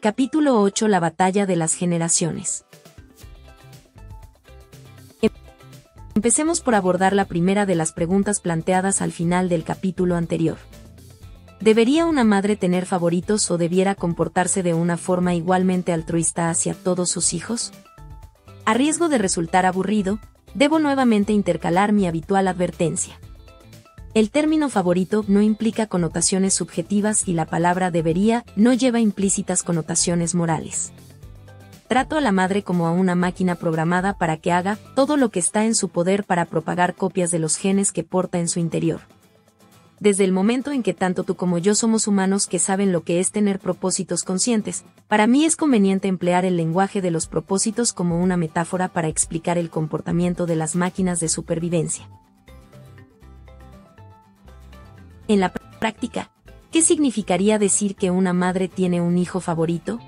[0.00, 2.64] Capítulo 8 La batalla de las generaciones.
[6.14, 10.58] Empecemos por abordar la primera de las preguntas planteadas al final del capítulo anterior.
[11.60, 17.10] ¿Debería una madre tener favoritos o debiera comportarse de una forma igualmente altruista hacia todos
[17.10, 17.72] sus hijos?
[18.64, 20.20] A riesgo de resultar aburrido,
[20.54, 23.18] debo nuevamente intercalar mi habitual advertencia.
[24.14, 30.36] El término favorito no implica connotaciones subjetivas y la palabra debería no lleva implícitas connotaciones
[30.36, 30.92] morales.
[31.88, 35.40] Trato a la madre como a una máquina programada para que haga todo lo que
[35.40, 39.00] está en su poder para propagar copias de los genes que porta en su interior.
[39.98, 43.18] Desde el momento en que tanto tú como yo somos humanos que saben lo que
[43.18, 48.22] es tener propósitos conscientes, para mí es conveniente emplear el lenguaje de los propósitos como
[48.22, 52.08] una metáfora para explicar el comportamiento de las máquinas de supervivencia.
[55.26, 56.30] En la práctica,
[56.70, 59.98] ¿qué significaría decir que una madre tiene un hijo favorito?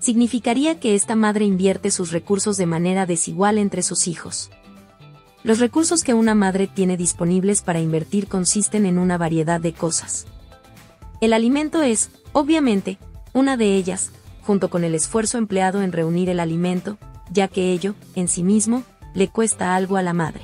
[0.00, 4.50] Significaría que esta madre invierte sus recursos de manera desigual entre sus hijos.
[5.44, 10.26] Los recursos que una madre tiene disponibles para invertir consisten en una variedad de cosas.
[11.20, 12.98] El alimento es, obviamente,
[13.32, 14.10] una de ellas,
[14.42, 16.98] junto con el esfuerzo empleado en reunir el alimento,
[17.30, 18.82] ya que ello, en sí mismo,
[19.14, 20.42] le cuesta algo a la madre.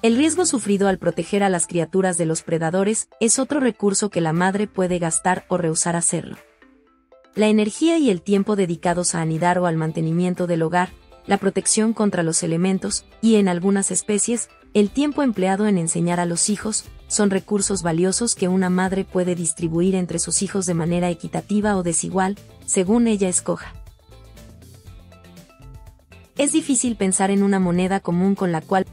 [0.00, 4.20] El riesgo sufrido al proteger a las criaturas de los predadores es otro recurso que
[4.20, 6.36] la madre puede gastar o rehusar hacerlo.
[7.34, 10.90] La energía y el tiempo dedicados a anidar o al mantenimiento del hogar,
[11.26, 16.26] la protección contra los elementos, y en algunas especies, el tiempo empleado en enseñar a
[16.26, 21.10] los hijos, son recursos valiosos que una madre puede distribuir entre sus hijos de manera
[21.10, 23.74] equitativa o desigual, según ella escoja.
[26.36, 28.86] Es difícil pensar en una moneda común con la cual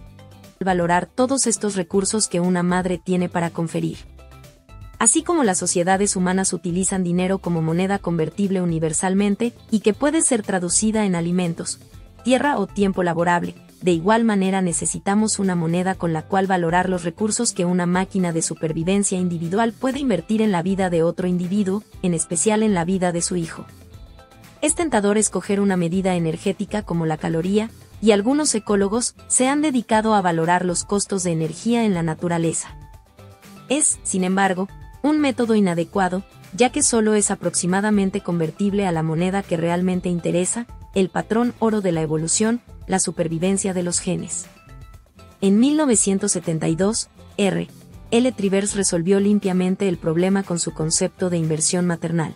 [0.64, 3.98] valorar todos estos recursos que una madre tiene para conferir.
[4.98, 10.42] Así como las sociedades humanas utilizan dinero como moneda convertible universalmente y que puede ser
[10.42, 11.80] traducida en alimentos,
[12.24, 17.04] tierra o tiempo laborable, de igual manera necesitamos una moneda con la cual valorar los
[17.04, 21.84] recursos que una máquina de supervivencia individual puede invertir en la vida de otro individuo,
[22.02, 23.66] en especial en la vida de su hijo.
[24.62, 27.70] Es tentador escoger una medida energética como la caloría,
[28.02, 32.76] y algunos ecólogos se han dedicado a valorar los costos de energía en la naturaleza.
[33.70, 34.68] Es, sin embargo,
[35.02, 36.24] un método inadecuado,
[36.54, 41.82] ya que solo es aproximadamente convertible a la moneda que realmente interesa, el patrón oro
[41.82, 44.46] de la evolución, la supervivencia de los genes.
[45.42, 47.68] En 1972, R.
[48.12, 48.32] L.
[48.32, 52.36] Trivers resolvió limpiamente el problema con su concepto de inversión maternal.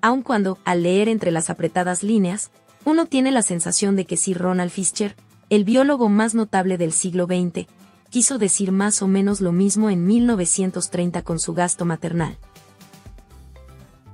[0.00, 2.50] Aun cuando, al leer entre las apretadas líneas,
[2.84, 5.16] uno tiene la sensación de que Sir Ronald Fisher,
[5.50, 7.66] el biólogo más notable del siglo XX,
[8.10, 12.38] quiso decir más o menos lo mismo en 1930 con su gasto maternal.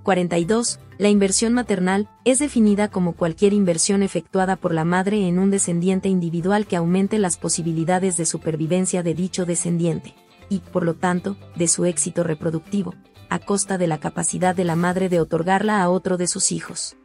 [0.03, 0.79] 42.
[0.99, 6.09] La inversión maternal es definida como cualquier inversión efectuada por la madre en un descendiente
[6.09, 10.15] individual que aumente las posibilidades de supervivencia de dicho descendiente,
[10.49, 12.95] y, por lo tanto, de su éxito reproductivo,
[13.29, 16.97] a costa de la capacidad de la madre de otorgarla a otro de sus hijos.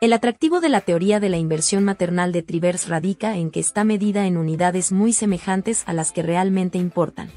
[0.00, 3.84] El atractivo de la teoría de la inversión maternal de Trivers radica en que está
[3.84, 7.30] medida en unidades muy semejantes a las que realmente importan.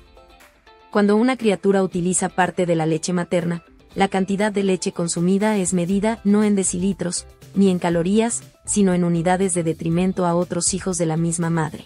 [0.90, 3.66] Cuando una criatura utiliza parte de la leche materna,
[3.96, 9.03] la cantidad de leche consumida es medida no en decilitros, ni en calorías, sino en
[9.03, 11.85] unidades de detrimento a otros hijos de la misma madre.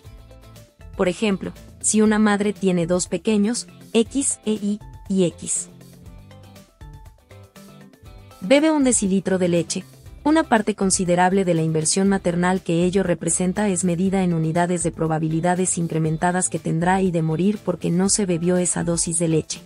[0.96, 5.70] Por ejemplo, si una madre tiene dos pequeños, X, E, Y y X.
[8.42, 9.84] Bebe un decilitro de leche,
[10.28, 14.92] una parte considerable de la inversión maternal que ello representa es medida en unidades de
[14.92, 19.62] probabilidades incrementadas que tendrá y de morir porque no se bebió esa dosis de leche.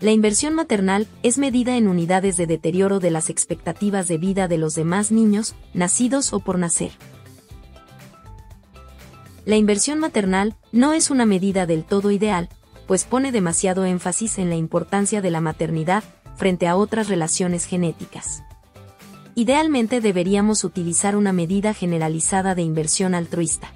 [0.00, 4.58] La inversión maternal es medida en unidades de deterioro de las expectativas de vida de
[4.58, 6.90] los demás niños, nacidos o por nacer.
[9.46, 12.50] La inversión maternal no es una medida del todo ideal,
[12.86, 16.04] pues pone demasiado énfasis en la importancia de la maternidad
[16.36, 18.42] frente a otras relaciones genéticas.
[19.34, 23.72] Idealmente deberíamos utilizar una medida generalizada de inversión altruista.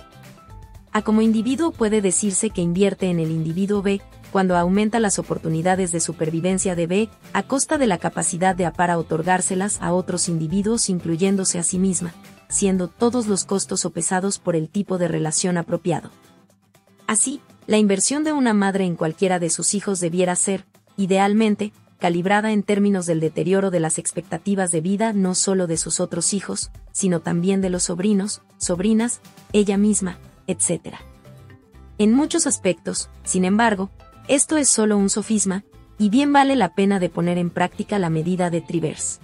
[0.92, 5.92] A como individuo puede decirse que invierte en el individuo B, cuando aumenta las oportunidades
[5.92, 10.28] de supervivencia de B, a costa de la capacidad de A para otorgárselas a otros
[10.28, 12.12] individuos incluyéndose a sí misma,
[12.48, 16.10] siendo todos los costos sopesados por el tipo de relación apropiado.
[17.06, 20.66] Así, la inversión de una madre en cualquiera de sus hijos debiera ser,
[20.98, 26.00] idealmente, calibrada en términos del deterioro de las expectativas de vida no solo de sus
[26.00, 29.20] otros hijos, sino también de los sobrinos, sobrinas,
[29.52, 30.96] ella misma, etc.
[31.98, 33.90] En muchos aspectos, sin embargo,
[34.28, 35.64] esto es solo un sofisma,
[35.98, 39.20] y bien vale la pena de poner en práctica la medida de Trivers.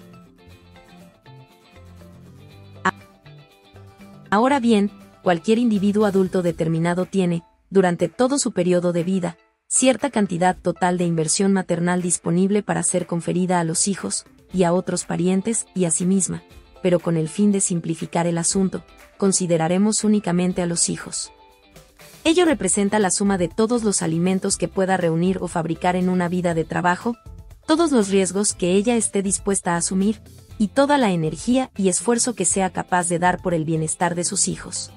[4.31, 4.91] Ahora bien,
[5.23, 9.37] cualquier individuo adulto determinado tiene, durante todo su periodo de vida,
[9.75, 14.75] cierta cantidad total de inversión maternal disponible para ser conferida a los hijos, y a
[14.75, 16.43] otros parientes, y a sí misma,
[16.83, 18.85] pero con el fin de simplificar el asunto,
[19.17, 21.33] consideraremos únicamente a los hijos.
[22.23, 26.29] Ello representa la suma de todos los alimentos que pueda reunir o fabricar en una
[26.29, 27.17] vida de trabajo,
[27.67, 30.21] todos los riesgos que ella esté dispuesta a asumir,
[30.59, 34.25] y toda la energía y esfuerzo que sea capaz de dar por el bienestar de
[34.25, 34.93] sus hijos.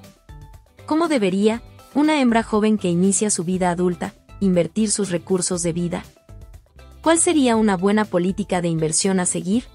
[0.86, 1.62] ¿Cómo debería,
[1.94, 6.04] una hembra joven que inicia su vida adulta, invertir sus recursos de vida?
[7.02, 9.66] ¿Cuál sería una buena política de inversión a seguir?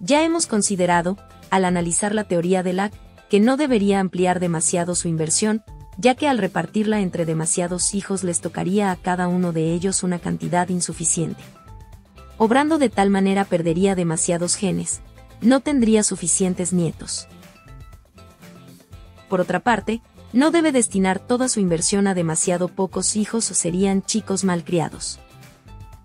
[0.00, 1.16] Ya hemos considerado,
[1.50, 2.92] al analizar la teoría de LAC,
[3.30, 5.62] que no debería ampliar demasiado su inversión,
[5.96, 10.18] ya que al repartirla entre demasiados hijos les tocaría a cada uno de ellos una
[10.18, 11.42] cantidad insuficiente
[12.38, 15.00] obrando de tal manera perdería demasiados genes,
[15.40, 17.28] no tendría suficientes nietos.
[19.28, 20.02] Por otra parte,
[20.34, 25.20] no debe destinar toda su inversión a demasiado pocos hijos o serían chicos malcriados.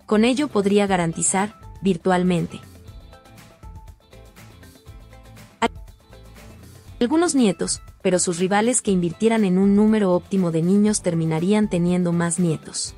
[0.05, 2.61] Con ello podría garantizar, virtualmente,
[6.99, 12.11] algunos nietos, pero sus rivales que invirtieran en un número óptimo de niños terminarían teniendo
[12.11, 12.93] más nietos.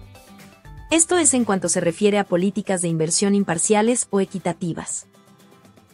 [0.90, 5.08] Esto es en cuanto se refiere a políticas de inversión imparciales o equitativas.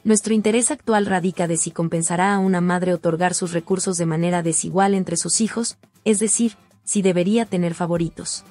[0.07, 4.42] Nuestro interés actual radica de si compensará a una madre otorgar sus recursos de manera
[4.42, 6.54] desigual entre sus hijos, es decir,
[6.86, 8.45] si debería tener favoritos.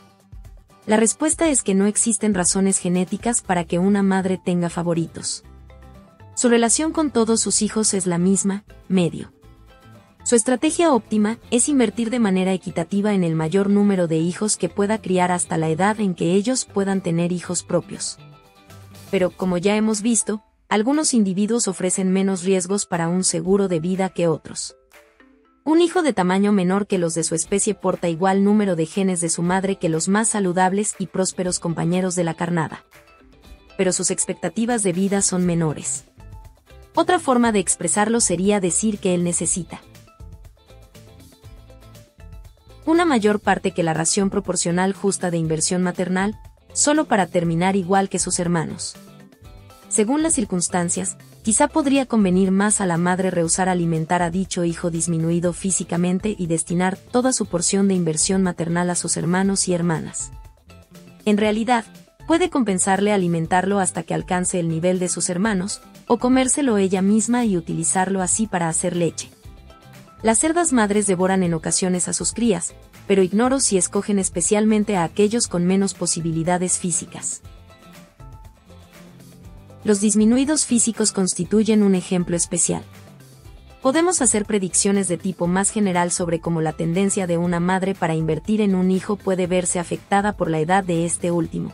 [0.85, 5.45] La respuesta es que no existen razones genéticas para que una madre tenga favoritos.
[6.35, 9.33] Su relación con todos sus hijos es la misma, medio.
[10.25, 14.69] Su estrategia óptima es invertir de manera equitativa en el mayor número de hijos que
[14.69, 18.19] pueda criar hasta la edad en que ellos puedan tener hijos propios.
[19.11, 24.09] Pero, como ya hemos visto, algunos individuos ofrecen menos riesgos para un seguro de vida
[24.09, 24.77] que otros.
[25.65, 29.21] Un hijo de tamaño menor que los de su especie porta igual número de genes
[29.21, 32.85] de su madre que los más saludables y prósperos compañeros de la carnada.
[33.77, 36.05] Pero sus expectativas de vida son menores.
[36.95, 39.81] Otra forma de expresarlo sería decir que él necesita
[42.87, 46.39] una mayor parte que la ración proporcional justa de inversión maternal,
[46.73, 48.97] solo para terminar igual que sus hermanos.
[49.97, 54.91] Según las circunstancias, quizá podría convenir más a la madre rehusar alimentar a dicho hijo
[54.91, 60.33] disminuido físicamente y destinar toda su porción de inversión maternal a sus hermanos y hermanas.
[61.25, 61.87] En realidad,
[62.27, 67.47] puede compensarle alimentarlo hasta que alcance el nivel de sus hermanos, o comérselo ella misma
[67.47, 69.31] y utilizarlo así para hacer leche.
[70.23, 72.75] Las cerdas madres devoran en ocasiones a sus crías,
[73.07, 77.41] pero ignoro si escogen especialmente a aquellos con menos posibilidades físicas.
[79.87, 82.83] Los disminuidos físicos constituyen un ejemplo especial.
[83.83, 88.17] Podemos hacer predicciones de tipo más general sobre cómo la tendencia de una madre para
[88.17, 91.73] invertir en un hijo puede verse afectada por la edad de este último.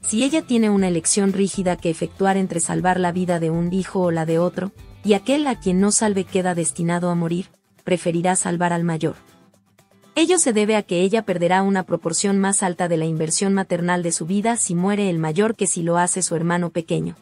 [0.00, 4.00] Si ella tiene una elección rígida que efectuar entre salvar la vida de un hijo
[4.00, 4.72] o la de otro,
[5.04, 7.48] y aquel a quien no salve queda destinado a morir,
[7.84, 9.16] preferirá salvar al mayor.
[10.20, 14.02] Ello se debe a que ella perderá una proporción más alta de la inversión maternal
[14.02, 17.16] de su vida si muere el mayor que si lo hace su hermano pequeño.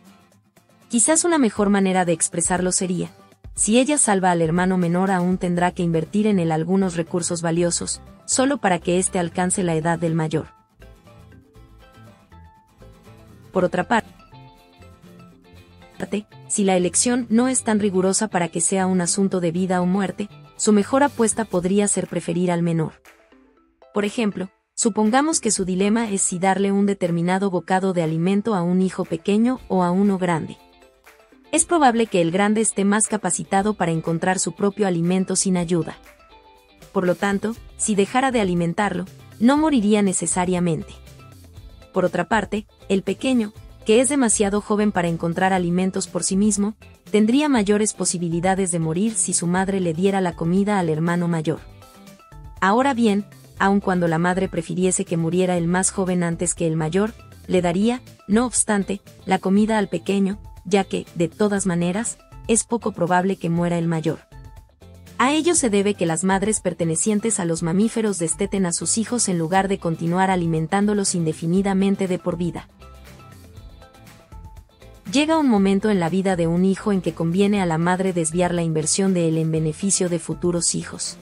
[0.88, 3.12] Quizás una mejor manera de expresarlo sería,
[3.54, 8.00] si ella salva al hermano menor aún tendrá que invertir en él algunos recursos valiosos,
[8.26, 10.48] solo para que éste alcance la edad del mayor.
[13.52, 14.10] Por otra parte,
[16.48, 19.86] si la elección no es tan rigurosa para que sea un asunto de vida o
[19.86, 20.28] muerte,
[20.58, 22.92] su mejor apuesta podría ser preferir al menor.
[23.94, 28.62] Por ejemplo, supongamos que su dilema es si darle un determinado bocado de alimento a
[28.62, 30.58] un hijo pequeño o a uno grande.
[31.52, 35.96] Es probable que el grande esté más capacitado para encontrar su propio alimento sin ayuda.
[36.92, 39.06] Por lo tanto, si dejara de alimentarlo,
[39.38, 40.92] no moriría necesariamente.
[41.94, 43.52] Por otra parte, el pequeño,
[43.88, 46.74] que es demasiado joven para encontrar alimentos por sí mismo,
[47.10, 51.60] tendría mayores posibilidades de morir si su madre le diera la comida al hermano mayor.
[52.60, 53.24] Ahora bien,
[53.58, 57.14] aun cuando la madre prefiriese que muriera el más joven antes que el mayor,
[57.46, 62.92] le daría, no obstante, la comida al pequeño, ya que, de todas maneras, es poco
[62.92, 64.18] probable que muera el mayor.
[65.16, 69.30] A ello se debe que las madres pertenecientes a los mamíferos desteten a sus hijos
[69.30, 72.68] en lugar de continuar alimentándolos indefinidamente de por vida.
[75.12, 78.12] Llega un momento en la vida de un hijo en que conviene a la madre
[78.12, 81.16] desviar la inversión de él en beneficio de futuros hijos.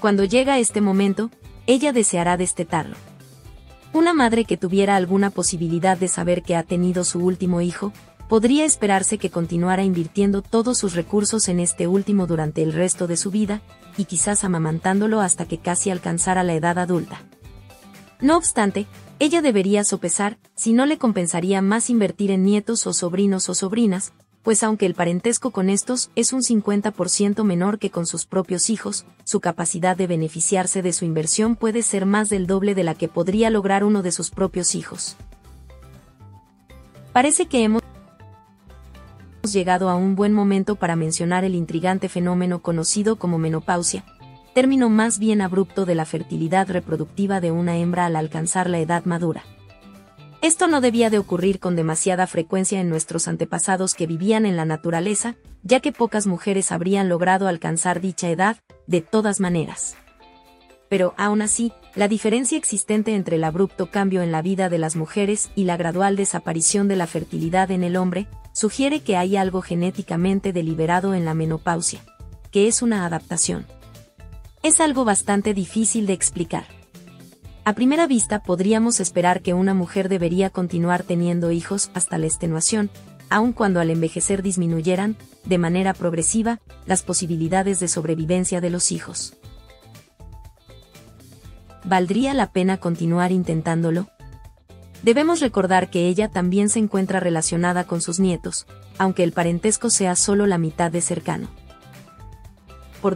[0.00, 1.30] Cuando llega este momento,
[1.66, 2.96] ella deseará destetarlo.
[3.92, 7.92] Una madre que tuviera alguna posibilidad de saber que ha tenido su último hijo,
[8.30, 13.18] podría esperarse que continuara invirtiendo todos sus recursos en este último durante el resto de
[13.18, 13.60] su vida,
[13.98, 17.20] y quizás amamantándolo hasta que casi alcanzara la edad adulta.
[18.20, 18.86] No obstante,
[19.18, 24.12] ella debería sopesar si no le compensaría más invertir en nietos o sobrinos o sobrinas,
[24.42, 29.06] pues aunque el parentesco con estos es un 50% menor que con sus propios hijos,
[29.24, 33.08] su capacidad de beneficiarse de su inversión puede ser más del doble de la que
[33.08, 35.16] podría lograr uno de sus propios hijos.
[37.12, 37.82] Parece que hemos
[39.50, 44.04] llegado a un buen momento para mencionar el intrigante fenómeno conocido como menopausia,
[44.56, 49.04] término más bien abrupto de la fertilidad reproductiva de una hembra al alcanzar la edad
[49.04, 49.44] madura.
[50.40, 54.64] Esto no debía de ocurrir con demasiada frecuencia en nuestros antepasados que vivían en la
[54.64, 59.94] naturaleza, ya que pocas mujeres habrían logrado alcanzar dicha edad, de todas maneras.
[60.88, 64.96] Pero, aún así, la diferencia existente entre el abrupto cambio en la vida de las
[64.96, 69.60] mujeres y la gradual desaparición de la fertilidad en el hombre, sugiere que hay algo
[69.60, 72.00] genéticamente deliberado en la menopausia,
[72.50, 73.66] que es una adaptación
[74.66, 76.64] es algo bastante difícil de explicar.
[77.64, 82.90] A primera vista podríamos esperar que una mujer debería continuar teniendo hijos hasta la extenuación,
[83.30, 89.36] aun cuando al envejecer disminuyeran, de manera progresiva, las posibilidades de sobrevivencia de los hijos.
[91.84, 94.08] ¿Valdría la pena continuar intentándolo?
[95.04, 98.66] Debemos recordar que ella también se encuentra relacionada con sus nietos,
[98.98, 101.46] aunque el parentesco sea solo la mitad de cercano.
[103.00, 103.14] Por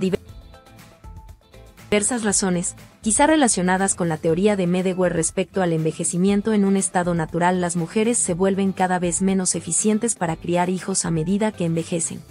[1.90, 7.14] diversas razones, quizá relacionadas con la teoría de Medewar respecto al envejecimiento en un estado
[7.14, 11.64] natural, las mujeres se vuelven cada vez menos eficientes para criar hijos a medida que
[11.64, 12.22] envejecen.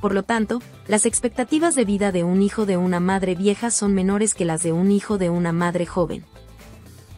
[0.00, 3.92] Por lo tanto, las expectativas de vida de un hijo de una madre vieja son
[3.92, 6.24] menores que las de un hijo de una madre joven.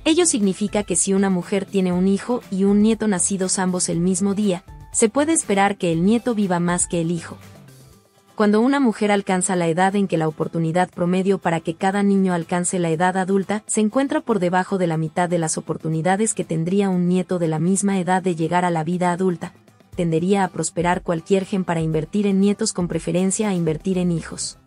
[0.05, 4.01] Ello significa que si una mujer tiene un hijo y un nieto nacidos ambos el
[4.01, 7.39] mismo día, se puede esperar que el nieto viva más que el hijo.
[8.35, 12.33] Cuando una mujer alcanza la edad en que la oportunidad promedio para que cada niño
[12.33, 16.43] alcance la edad adulta se encuentra por debajo de la mitad de las oportunidades que
[16.43, 19.53] tendría un nieto de la misma edad de llegar a la vida adulta,
[19.95, 24.59] tendería a prosperar cualquier gen para invertir en nietos con preferencia a invertir en hijos.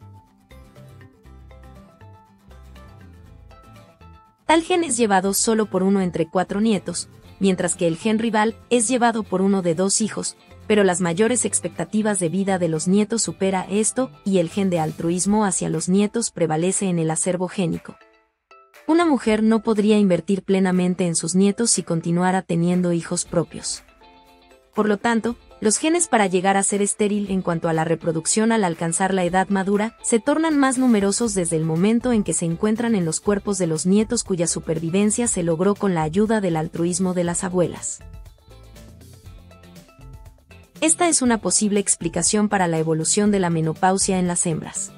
[4.46, 7.10] Tal gen es llevado solo por uno entre cuatro nietos,
[7.42, 11.46] mientras que el gen rival es llevado por uno de dos hijos, pero las mayores
[11.46, 15.90] expectativas de vida de los nietos supera esto y el gen de altruismo hacia los
[15.90, 17.96] nietos prevalece en el acervo génico.
[18.86, 23.84] Una mujer no podría invertir plenamente en sus nietos si continuara teniendo hijos propios.
[24.74, 28.52] Por lo tanto, los genes para llegar a ser estéril en cuanto a la reproducción
[28.52, 32.46] al alcanzar la edad madura se tornan más numerosos desde el momento en que se
[32.46, 36.58] encuentran en los cuerpos de los nietos cuya supervivencia se logró con la ayuda del
[36.58, 38.02] altruismo de las abuelas.
[40.80, 44.92] Esta es una posible explicación para la evolución de la menopausia en las hembras.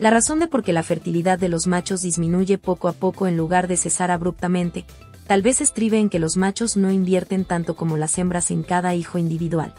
[0.00, 3.36] La razón de por qué la fertilidad de los machos disminuye poco a poco en
[3.36, 4.84] lugar de cesar abruptamente,
[5.28, 8.96] tal vez estribe en que los machos no invierten tanto como las hembras en cada
[8.96, 9.74] hijo individual.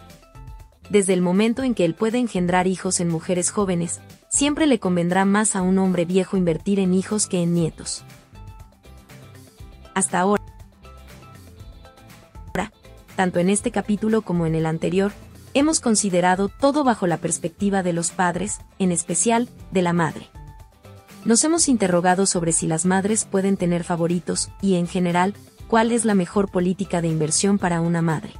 [0.89, 3.99] Desde el momento en que él puede engendrar hijos en mujeres jóvenes,
[4.29, 8.05] siempre le convendrá más a un hombre viejo invertir en hijos que en nietos.
[9.93, 10.41] Hasta ahora,
[13.15, 15.11] tanto en este capítulo como en el anterior,
[15.53, 20.29] hemos considerado todo bajo la perspectiva de los padres, en especial, de la madre.
[21.23, 25.35] Nos hemos interrogado sobre si las madres pueden tener favoritos, y en general,
[25.67, 28.33] cuál es la mejor política de inversión para una madre.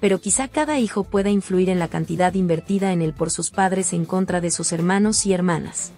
[0.00, 3.92] Pero quizá cada hijo pueda influir en la cantidad invertida en él por sus padres
[3.92, 5.92] en contra de sus hermanos y hermanas.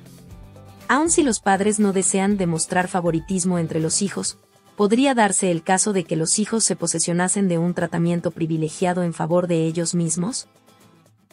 [0.88, 4.38] Aun si los padres no desean demostrar favoritismo entre los hijos,
[4.82, 9.14] podría darse el caso de que los hijos se posesionasen de un tratamiento privilegiado en
[9.14, 10.48] favor de ellos mismos?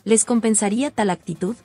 [0.04, 1.56] ¿Les compensaría tal actitud?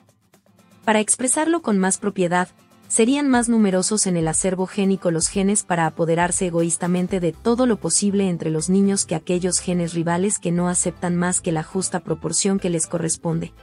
[0.83, 2.47] Para expresarlo con más propiedad,
[2.87, 7.77] serían más numerosos en el acervo génico los genes para apoderarse egoístamente de todo lo
[7.77, 11.99] posible entre los niños que aquellos genes rivales que no aceptan más que la justa
[11.99, 13.53] proporción que les corresponde.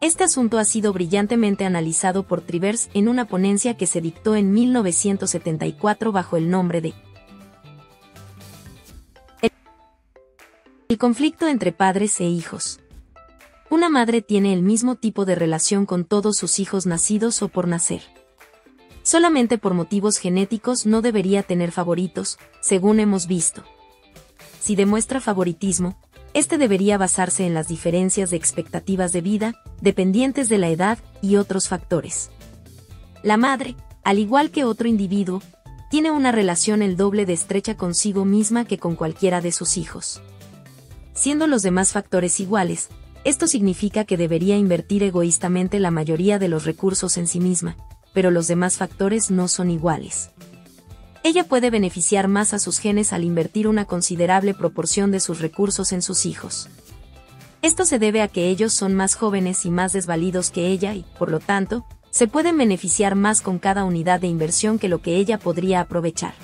[0.00, 4.52] Este asunto ha sido brillantemente analizado por Trivers en una ponencia que se dictó en
[4.52, 6.94] 1974 bajo el nombre de
[10.92, 12.78] El conflicto entre padres e hijos.
[13.70, 17.66] Una madre tiene el mismo tipo de relación con todos sus hijos nacidos o por
[17.66, 18.02] nacer.
[19.02, 23.64] Solamente por motivos genéticos no debería tener favoritos, según hemos visto.
[24.60, 25.98] Si demuestra favoritismo,
[26.34, 31.36] este debería basarse en las diferencias de expectativas de vida, dependientes de la edad y
[31.36, 32.28] otros factores.
[33.22, 35.40] La madre, al igual que otro individuo,
[35.90, 40.20] tiene una relación el doble de estrecha consigo misma que con cualquiera de sus hijos.
[41.14, 42.88] Siendo los demás factores iguales,
[43.24, 47.76] esto significa que debería invertir egoístamente la mayoría de los recursos en sí misma,
[48.12, 50.30] pero los demás factores no son iguales.
[51.22, 55.92] Ella puede beneficiar más a sus genes al invertir una considerable proporción de sus recursos
[55.92, 56.68] en sus hijos.
[57.62, 61.04] Esto se debe a que ellos son más jóvenes y más desvalidos que ella y,
[61.16, 65.16] por lo tanto, se pueden beneficiar más con cada unidad de inversión que lo que
[65.16, 66.34] ella podría aprovechar.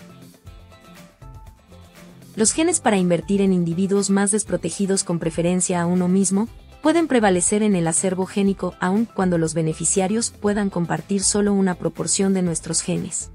[2.38, 6.46] Los genes para invertir en individuos más desprotegidos con preferencia a uno mismo,
[6.82, 12.34] pueden prevalecer en el acervo génico aun cuando los beneficiarios puedan compartir solo una proporción
[12.34, 13.32] de nuestros genes.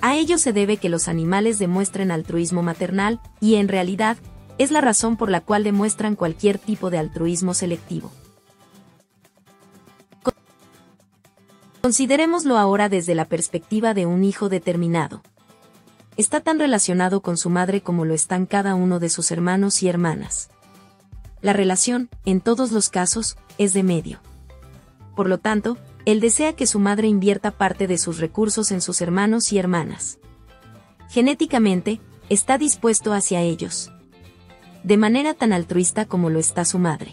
[0.00, 4.16] A ello se debe que los animales demuestren altruismo maternal, y en realidad,
[4.56, 8.10] es la razón por la cual demuestran cualquier tipo de altruismo selectivo.
[11.82, 15.20] Considerémoslo ahora desde la perspectiva de un hijo determinado.
[16.16, 19.88] Está tan relacionado con su madre como lo están cada uno de sus hermanos y
[19.88, 20.48] hermanas.
[21.42, 24.20] La relación, en todos los casos, es de medio.
[25.14, 29.02] Por lo tanto, él desea que su madre invierta parte de sus recursos en sus
[29.02, 30.18] hermanos y hermanas.
[31.10, 33.92] Genéticamente, está dispuesto hacia ellos.
[34.84, 37.12] De manera tan altruista como lo está su madre.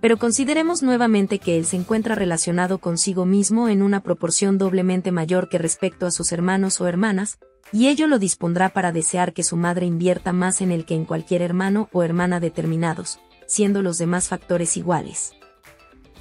[0.00, 5.50] Pero consideremos nuevamente que él se encuentra relacionado consigo mismo en una proporción doblemente mayor
[5.50, 7.38] que respecto a sus hermanos o hermanas,
[7.72, 11.04] y ello lo dispondrá para desear que su madre invierta más en él que en
[11.04, 15.32] cualquier hermano o hermana determinados, siendo los demás factores iguales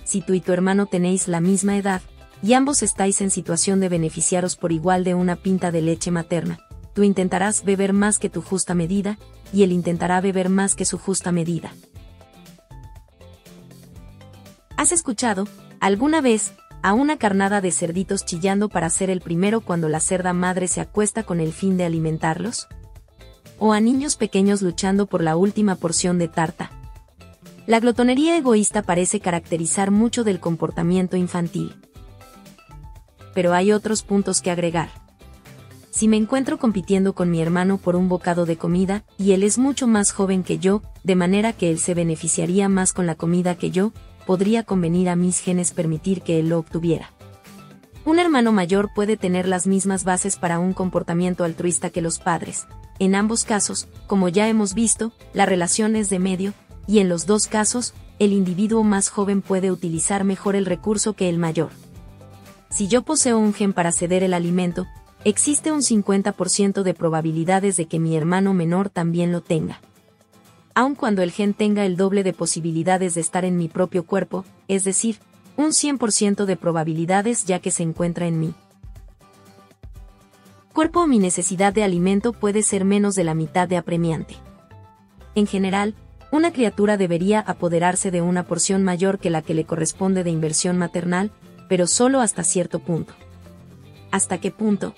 [0.08, 2.02] si tú y tu hermano tenéis la misma edad,
[2.42, 6.60] y ambos estáis en situación de beneficiaros por igual de una pinta de leche materna,
[6.94, 9.18] tú intentarás beber más que tu justa medida,
[9.52, 11.74] y él intentará beber más que su justa medida.
[14.78, 15.46] ¿Has escuchado,
[15.82, 16.54] alguna vez,
[16.88, 20.80] a una carnada de cerditos chillando para ser el primero cuando la cerda madre se
[20.80, 22.70] acuesta con el fin de alimentarlos?
[23.60, 26.72] ¿O a niños pequeños luchando por la última porción de tarta?
[27.66, 31.76] La glotonería egoísta parece caracterizar mucho del comportamiento infantil.
[33.34, 34.88] Pero hay otros puntos que agregar.
[35.90, 39.58] Si me encuentro compitiendo con mi hermano por un bocado de comida, y él es
[39.58, 43.56] mucho más joven que yo, de manera que él se beneficiaría más con la comida
[43.56, 43.92] que yo,
[44.28, 47.12] podría convenir a mis genes permitir que él lo obtuviera.
[48.06, 52.68] Un hermano mayor puede tener las mismas bases para un comportamiento altruista que los padres.
[53.00, 56.54] En ambos casos, como ya hemos visto, la relación es de medio,
[56.88, 61.30] y en los dos casos, el individuo más joven puede utilizar mejor el recurso que
[61.30, 61.70] el mayor.
[62.70, 64.88] Si yo poseo un gen para ceder el alimento,
[65.24, 69.80] existe un 50% de probabilidades de que mi hermano menor también lo tenga.
[70.78, 74.46] Aun cuando el gen tenga el doble de posibilidades de estar en mi propio cuerpo,
[74.68, 75.18] es decir,
[75.56, 78.54] un 100% de probabilidades ya que se encuentra en mí.
[80.76, 84.36] Cuerpo o mi necesidad de alimento puede ser menos de la mitad de apremiante.
[85.34, 85.96] En general,
[86.32, 90.78] una criatura debería apoderarse de una porción mayor que la que le corresponde de inversión
[90.78, 91.32] maternal,
[91.68, 93.16] pero solo hasta cierto punto.
[94.12, 94.94] ¿Hasta qué punto?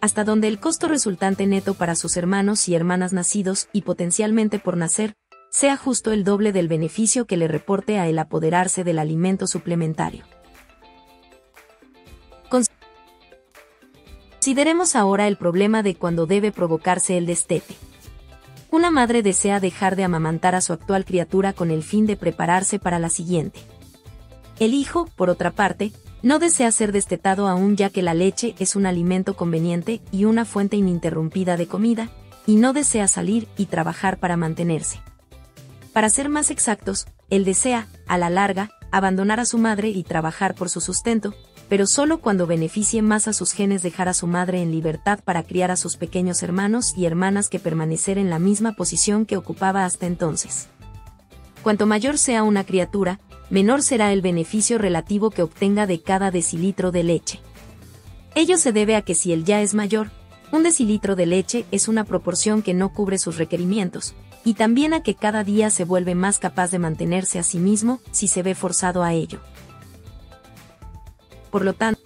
[0.00, 4.76] Hasta donde el costo resultante neto para sus hermanos y hermanas nacidos y potencialmente por
[4.76, 5.16] nacer,
[5.50, 10.24] sea justo el doble del beneficio que le reporte a el apoderarse del alimento suplementario.
[14.38, 17.74] Consideremos ahora el problema de cuando debe provocarse el destete.
[18.70, 22.78] Una madre desea dejar de amamantar a su actual criatura con el fin de prepararse
[22.78, 23.60] para la siguiente.
[24.60, 28.76] El hijo, por otra parte, no desea ser destetado aún ya que la leche es
[28.76, 32.10] un alimento conveniente y una fuente ininterrumpida de comida,
[32.46, 35.00] y no desea salir y trabajar para mantenerse.
[35.92, 40.54] Para ser más exactos, él desea, a la larga, abandonar a su madre y trabajar
[40.54, 41.34] por su sustento,
[41.68, 45.42] pero solo cuando beneficie más a sus genes dejar a su madre en libertad para
[45.42, 49.84] criar a sus pequeños hermanos y hermanas que permanecer en la misma posición que ocupaba
[49.84, 50.68] hasta entonces.
[51.62, 56.90] Cuanto mayor sea una criatura, menor será el beneficio relativo que obtenga de cada decilitro
[56.90, 57.40] de leche.
[58.34, 60.10] Ello se debe a que si él ya es mayor,
[60.52, 65.02] un decilitro de leche es una proporción que no cubre sus requerimientos, y también a
[65.02, 68.54] que cada día se vuelve más capaz de mantenerse a sí mismo si se ve
[68.54, 69.40] forzado a ello.
[71.50, 72.00] Por lo tanto,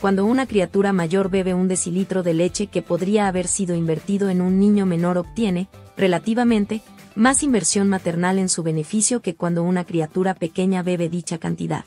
[0.00, 4.40] cuando una criatura mayor bebe un decilitro de leche que podría haber sido invertido en
[4.40, 6.82] un niño menor obtiene, relativamente,
[7.14, 11.84] más inversión maternal en su beneficio que cuando una criatura pequeña bebe dicha cantidad.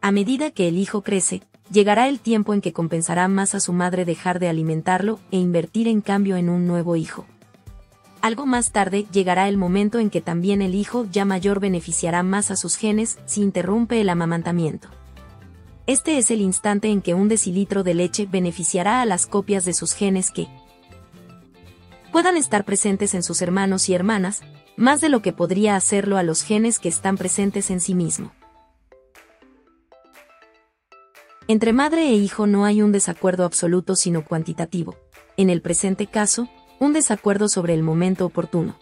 [0.00, 3.72] A medida que el hijo crece, llegará el tiempo en que compensará más a su
[3.72, 7.26] madre dejar de alimentarlo e invertir en cambio en un nuevo hijo.
[8.20, 12.50] Algo más tarde llegará el momento en que también el hijo ya mayor beneficiará más
[12.50, 14.88] a sus genes si interrumpe el amamantamiento.
[15.86, 19.72] este es el instante en que un decilitro de leche beneficiará a las copias de
[19.72, 20.48] sus genes que
[22.12, 24.40] puedan estar presentes en sus hermanos y hermanas,
[24.76, 28.32] más de lo que podría hacerlo a los genes que están presentes en sí mismo.
[31.48, 34.96] Entre madre e hijo no hay un desacuerdo absoluto sino cuantitativo.
[35.38, 38.78] En el presente caso, un desacuerdo sobre el momento oportuno.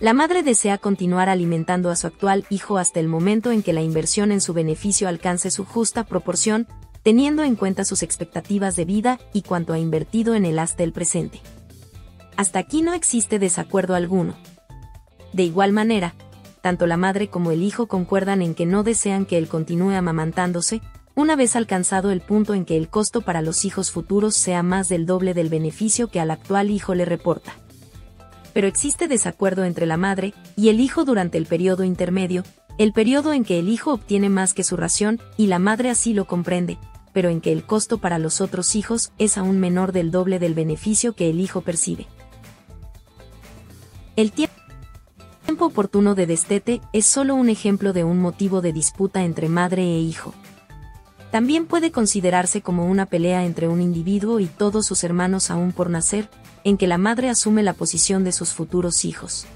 [0.00, 3.82] La madre desea continuar alimentando a su actual hijo hasta el momento en que la
[3.82, 6.66] inversión en su beneficio alcance su justa proporción,
[7.02, 10.92] teniendo en cuenta sus expectativas de vida y cuanto ha invertido en él hasta el
[10.92, 11.40] presente.
[12.36, 14.34] Hasta aquí no existe desacuerdo alguno.
[15.32, 16.14] De igual manera,
[16.60, 20.82] tanto la madre como el hijo concuerdan en que no desean que él continúe amamantándose,
[21.14, 24.88] una vez alcanzado el punto en que el costo para los hijos futuros sea más
[24.88, 27.54] del doble del beneficio que al actual hijo le reporta.
[28.52, 32.42] Pero existe desacuerdo entre la madre y el hijo durante el periodo intermedio,
[32.78, 36.12] el periodo en que el hijo obtiene más que su ración y la madre así
[36.12, 36.76] lo comprende,
[37.14, 40.52] pero en que el costo para los otros hijos es aún menor del doble del
[40.52, 42.06] beneficio que el hijo percibe.
[44.16, 49.50] El tiempo oportuno de destete es solo un ejemplo de un motivo de disputa entre
[49.50, 50.32] madre e hijo.
[51.30, 55.90] También puede considerarse como una pelea entre un individuo y todos sus hermanos aún por
[55.90, 56.30] nacer,
[56.64, 59.46] en que la madre asume la posición de sus futuros hijos.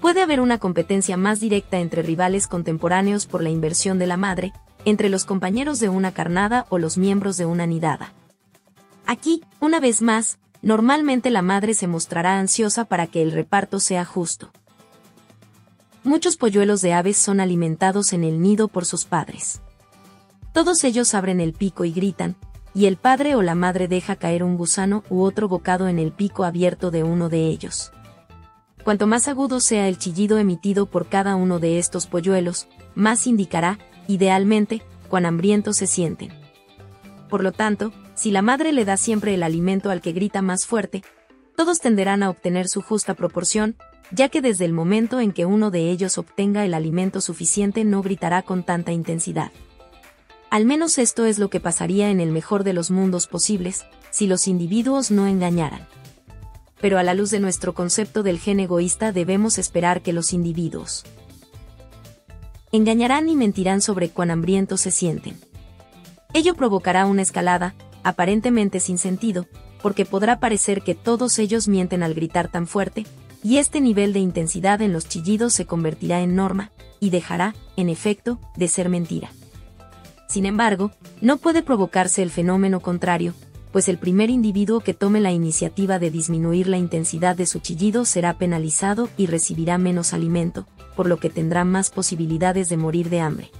[0.00, 4.54] Puede haber una competencia más directa entre rivales contemporáneos por la inversión de la madre,
[4.86, 8.14] entre los compañeros de una carnada o los miembros de una nidada.
[9.04, 14.04] Aquí, una vez más, normalmente la madre se mostrará ansiosa para que el reparto sea
[14.04, 14.50] justo.
[16.04, 19.60] Muchos polluelos de aves son alimentados en el nido por sus padres.
[20.52, 22.36] Todos ellos abren el pico y gritan,
[22.74, 26.12] y el padre o la madre deja caer un gusano u otro bocado en el
[26.12, 27.90] pico abierto de uno de ellos.
[28.84, 33.78] Cuanto más agudo sea el chillido emitido por cada uno de estos polluelos, más indicará,
[34.06, 36.30] idealmente, cuán hambrientos se sienten.
[37.28, 40.66] Por lo tanto, si la madre le da siempre el alimento al que grita más
[40.66, 41.04] fuerte,
[41.56, 43.76] todos tenderán a obtener su justa proporción,
[44.10, 48.02] ya que desde el momento en que uno de ellos obtenga el alimento suficiente no
[48.02, 49.52] gritará con tanta intensidad.
[50.50, 54.26] Al menos esto es lo que pasaría en el mejor de los mundos posibles, si
[54.26, 55.86] los individuos no engañaran.
[56.80, 61.04] Pero a la luz de nuestro concepto del gen egoísta debemos esperar que los individuos
[62.72, 65.38] engañarán y mentirán sobre cuán hambrientos se sienten.
[66.34, 67.74] Ello provocará una escalada,
[68.06, 69.48] aparentemente sin sentido,
[69.82, 73.04] porque podrá parecer que todos ellos mienten al gritar tan fuerte,
[73.42, 77.88] y este nivel de intensidad en los chillidos se convertirá en norma, y dejará, en
[77.88, 79.28] efecto, de ser mentira.
[80.28, 83.34] Sin embargo, no puede provocarse el fenómeno contrario,
[83.72, 88.04] pues el primer individuo que tome la iniciativa de disminuir la intensidad de su chillido
[88.04, 90.64] será penalizado y recibirá menos alimento,
[90.94, 93.50] por lo que tendrá más posibilidades de morir de hambre.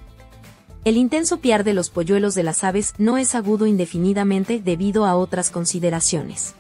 [0.87, 5.17] El intenso piar de los polluelos de las aves no es agudo indefinidamente debido a
[5.17, 6.55] otras consideraciones.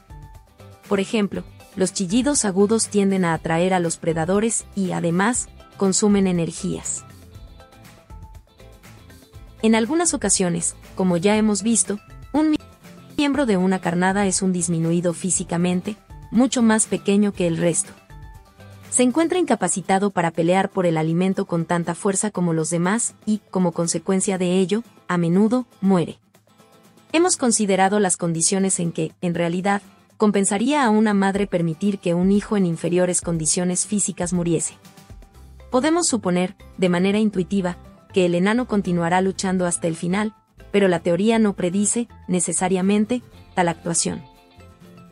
[0.88, 1.44] Por ejemplo,
[1.76, 7.04] los chillidos agudos tienden a atraer a los predadores y, además, consumen energías.
[9.62, 12.00] En algunas ocasiones, como ya hemos visto,
[12.32, 12.56] un
[13.16, 15.94] miembro de una carnada es un disminuido físicamente,
[16.32, 17.92] mucho más pequeño que el resto.
[18.96, 23.42] Se encuentra incapacitado para pelear por el alimento con tanta fuerza como los demás y,
[23.50, 26.18] como consecuencia de ello, a menudo, muere.
[27.12, 29.82] Hemos considerado las condiciones en que, en realidad,
[30.16, 34.78] compensaría a una madre permitir que un hijo en inferiores condiciones físicas muriese.
[35.70, 37.76] Podemos suponer, de manera intuitiva,
[38.14, 40.34] que el enano continuará luchando hasta el final,
[40.72, 43.20] pero la teoría no predice, necesariamente,
[43.54, 44.22] tal actuación.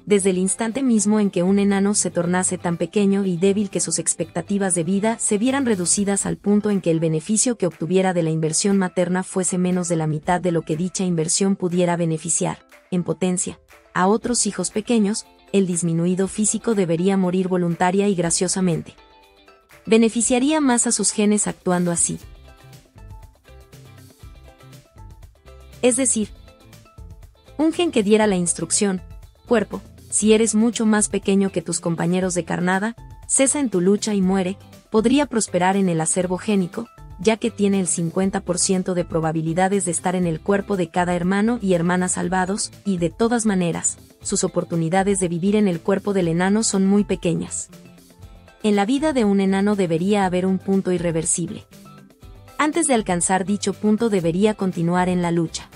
[0.07, 3.81] Desde el instante mismo en que un enano se tornase tan pequeño y débil que
[3.81, 8.13] sus expectativas de vida se vieran reducidas al punto en que el beneficio que obtuviera
[8.13, 11.97] de la inversión materna fuese menos de la mitad de lo que dicha inversión pudiera
[11.97, 12.59] beneficiar,
[12.91, 13.59] en potencia,
[13.95, 18.95] a otros hijos pequeños, el disminuido físico debería morir voluntaria y graciosamente.
[19.87, 22.19] Beneficiaría más a sus genes actuando así.
[25.81, 26.29] Es decir,
[27.57, 29.01] un gen que diera la instrucción,
[29.47, 29.81] cuerpo,
[30.15, 32.95] si eres mucho más pequeño que tus compañeros de carnada,
[33.27, 34.57] cesa en tu lucha y muere,
[34.89, 36.87] podría prosperar en el acervo génico,
[37.19, 41.59] ya que tiene el 50% de probabilidades de estar en el cuerpo de cada hermano
[41.61, 46.29] y hermana salvados, y de todas maneras, sus oportunidades de vivir en el cuerpo del
[46.29, 47.69] enano son muy pequeñas.
[48.63, 51.67] En la vida de un enano debería haber un punto irreversible.
[52.57, 55.69] Antes de alcanzar dicho punto debería continuar en la lucha.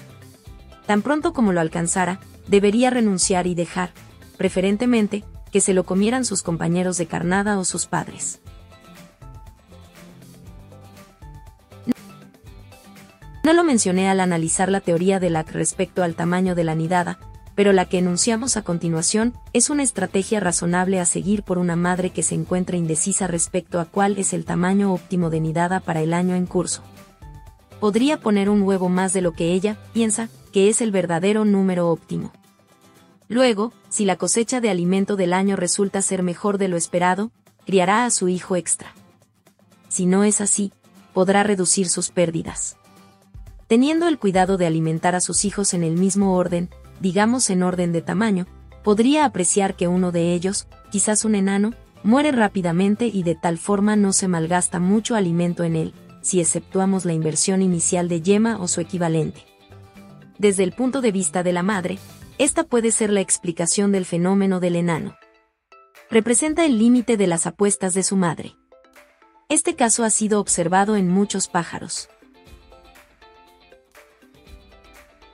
[0.86, 3.90] Tan pronto como lo alcanzara, debería renunciar y dejar,
[4.38, 8.40] preferentemente, que se lo comieran sus compañeros de carnada o sus padres.
[13.44, 17.18] No lo mencioné al analizar la teoría de LAC respecto al tamaño de la nidada,
[17.54, 22.10] pero la que enunciamos a continuación es una estrategia razonable a seguir por una madre
[22.10, 26.14] que se encuentra indecisa respecto a cuál es el tamaño óptimo de nidada para el
[26.14, 26.82] año en curso.
[27.80, 31.88] Podría poner un huevo más de lo que ella piensa que es el verdadero número
[31.88, 32.32] óptimo.
[33.28, 37.30] Luego, si la cosecha de alimento del año resulta ser mejor de lo esperado,
[37.66, 38.94] criará a su hijo extra.
[39.88, 40.72] Si no es así,
[41.12, 42.76] podrá reducir sus pérdidas.
[43.66, 47.92] Teniendo el cuidado de alimentar a sus hijos en el mismo orden, digamos en orden
[47.92, 48.46] de tamaño,
[48.82, 53.96] podría apreciar que uno de ellos, quizás un enano, muere rápidamente y de tal forma
[53.96, 58.68] no se malgasta mucho alimento en él, si exceptuamos la inversión inicial de yema o
[58.68, 59.44] su equivalente.
[60.38, 61.98] Desde el punto de vista de la madre,
[62.38, 65.16] esta puede ser la explicación del fenómeno del enano.
[66.10, 68.54] Representa el límite de las apuestas de su madre.
[69.48, 72.08] Este caso ha sido observado en muchos pájaros.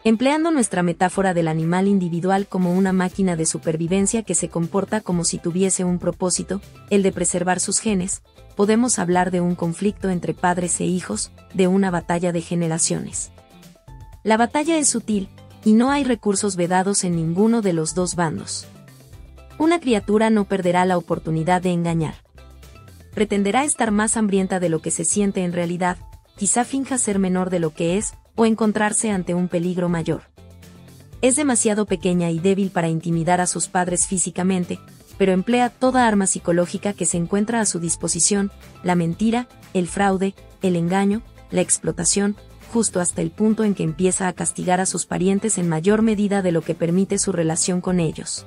[0.04, 5.24] empleando nuestra metáfora del animal individual como una máquina de supervivencia que se comporta como
[5.24, 8.22] si tuviese un propósito, el de preservar sus genes,
[8.54, 13.32] podemos hablar de un conflicto entre padres e hijos, de una batalla de generaciones.
[14.22, 15.30] La batalla es sutil,
[15.64, 18.66] y no hay recursos vedados en ninguno de los dos bandos.
[19.58, 22.16] Una criatura no perderá la oportunidad de engañar.
[23.14, 25.96] Pretenderá estar más hambrienta de lo que se siente en realidad,
[26.36, 30.22] quizá finja ser menor de lo que es, o encontrarse ante un peligro mayor.
[31.22, 34.78] Es demasiado pequeña y débil para intimidar a sus padres físicamente,
[35.16, 38.50] pero emplea toda arma psicológica que se encuentra a su disposición,
[38.82, 42.36] la mentira, el fraude, el engaño, la explotación,
[42.74, 46.42] justo hasta el punto en que empieza a castigar a sus parientes en mayor medida
[46.42, 48.46] de lo que permite su relación con ellos.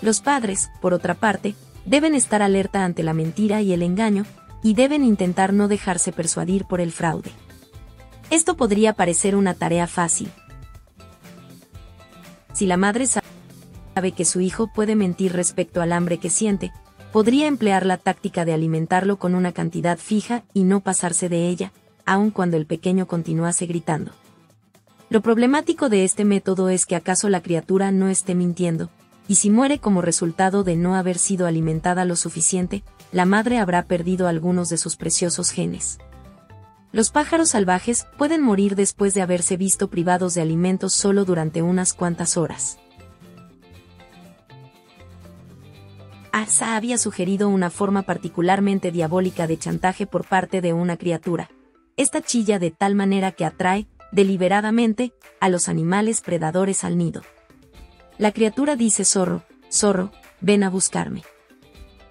[0.00, 4.24] Los padres, por otra parte, deben estar alerta ante la mentira y el engaño,
[4.62, 7.30] y deben intentar no dejarse persuadir por el fraude.
[8.30, 10.30] Esto podría parecer una tarea fácil.
[12.54, 16.72] Si la madre sabe que su hijo puede mentir respecto al hambre que siente,
[17.12, 21.74] podría emplear la táctica de alimentarlo con una cantidad fija y no pasarse de ella,
[22.06, 24.12] aun cuando el pequeño continuase gritando.
[25.10, 28.90] Lo problemático de este método es que acaso la criatura no esté mintiendo,
[29.28, 33.82] y si muere como resultado de no haber sido alimentada lo suficiente, la madre habrá
[33.84, 35.98] perdido algunos de sus preciosos genes.
[36.92, 41.92] Los pájaros salvajes pueden morir después de haberse visto privados de alimentos solo durante unas
[41.92, 42.78] cuantas horas.
[46.32, 51.50] Asa había sugerido una forma particularmente diabólica de chantaje por parte de una criatura.
[51.96, 57.22] Esta chilla de tal manera que atrae, deliberadamente, a los animales predadores al nido.
[58.18, 61.22] La criatura dice zorro, zorro, ven a buscarme.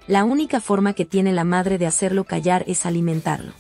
[0.08, 3.54] La única forma que tiene la madre de hacerlo callar es alimentarlo.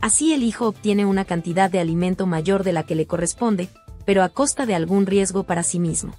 [0.00, 3.68] Así el hijo obtiene una cantidad de alimento mayor de la que le corresponde,
[4.04, 6.14] pero a costa de algún riesgo para sí mismo.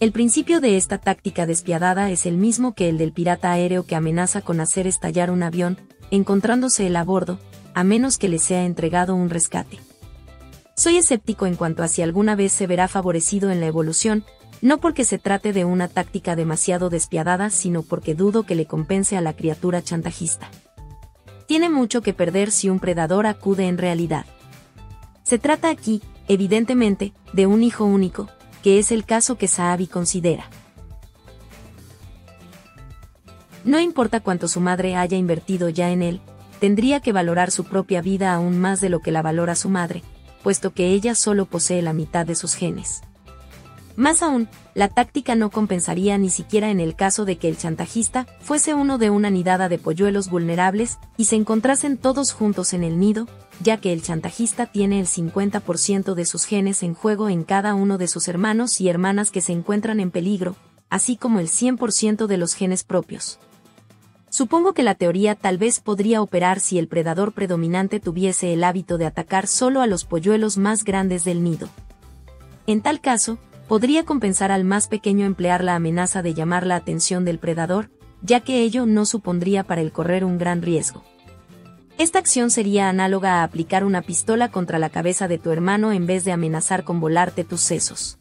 [0.00, 3.96] El principio de esta táctica despiadada es el mismo que el del pirata aéreo que
[3.96, 5.78] amenaza con hacer estallar un avión,
[6.10, 7.38] encontrándose él a bordo,
[7.74, 9.78] a menos que le sea entregado un rescate.
[10.76, 14.24] Soy escéptico en cuanto a si alguna vez se verá favorecido en la evolución,
[14.62, 19.16] no porque se trate de una táctica demasiado despiadada, sino porque dudo que le compense
[19.16, 20.50] a la criatura chantajista
[21.46, 24.26] tiene mucho que perder si un predador acude en realidad.
[25.22, 28.28] Se trata aquí, evidentemente, de un hijo único,
[28.62, 30.44] que es el caso que Saabi considera.
[33.64, 36.20] No importa cuánto su madre haya invertido ya en él,
[36.64, 40.02] tendría que valorar su propia vida aún más de lo que la valora su madre,
[40.42, 43.02] puesto que ella solo posee la mitad de sus genes.
[43.96, 48.26] Más aún, la táctica no compensaría ni siquiera en el caso de que el chantajista
[48.40, 52.98] fuese uno de una nidada de polluelos vulnerables y se encontrasen todos juntos en el
[52.98, 53.28] nido,
[53.60, 57.98] ya que el chantajista tiene el 50% de sus genes en juego en cada uno
[57.98, 60.56] de sus hermanos y hermanas que se encuentran en peligro,
[60.88, 63.38] así como el 100% de los genes propios.
[64.34, 68.98] Supongo que la teoría tal vez podría operar si el predador predominante tuviese el hábito
[68.98, 71.68] de atacar solo a los polluelos más grandes del nido.
[72.66, 77.24] En tal caso, podría compensar al más pequeño emplear la amenaza de llamar la atención
[77.24, 77.90] del predador,
[78.22, 81.04] ya que ello no supondría para el correr un gran riesgo.
[81.96, 86.06] Esta acción sería análoga a aplicar una pistola contra la cabeza de tu hermano en
[86.06, 88.18] vez de amenazar con volarte tus sesos.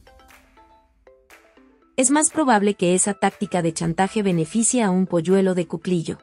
[1.96, 6.18] Es más probable que esa táctica de chantaje beneficie a un polluelo de cuclillo.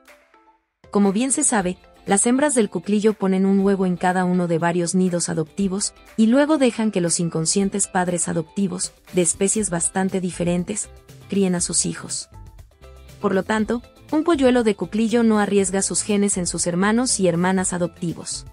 [0.90, 4.58] Como bien se sabe, las hembras del cuclillo ponen un huevo en cada uno de
[4.58, 10.90] varios nidos adoptivos, y luego dejan que los inconscientes padres adoptivos, de especies bastante diferentes,
[11.28, 12.30] críen a sus hijos.
[13.20, 13.80] Por lo tanto,
[14.10, 18.44] un polluelo de cuclillo no arriesga sus genes en sus hermanos y hermanas adoptivos.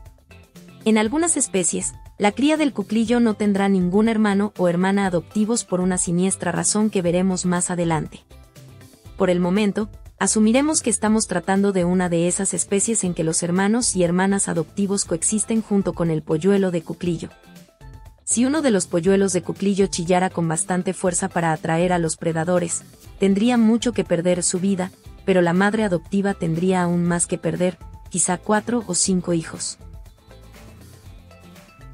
[0.85, 5.81] En algunas especies, la cría del cuclillo no tendrá ningún hermano o hermana adoptivos por
[5.81, 8.23] una siniestra razón que veremos más adelante.
[9.17, 13.43] Por el momento, asumiremos que estamos tratando de una de esas especies en que los
[13.43, 17.29] hermanos y hermanas adoptivos coexisten junto con el polluelo de cuclillo.
[18.23, 22.17] Si uno de los polluelos de cuclillo chillara con bastante fuerza para atraer a los
[22.17, 22.81] predadores,
[23.19, 24.91] tendría mucho que perder su vida,
[25.23, 27.77] pero la madre adoptiva tendría aún más que perder,
[28.09, 29.77] quizá cuatro o cinco hijos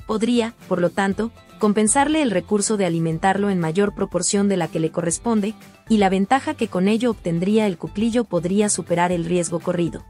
[0.07, 4.79] podría, por lo tanto, compensarle el recurso de alimentarlo en mayor proporción de la que
[4.79, 5.53] le corresponde,
[5.89, 10.03] y la ventaja que con ello obtendría el cuclillo podría superar el riesgo corrido.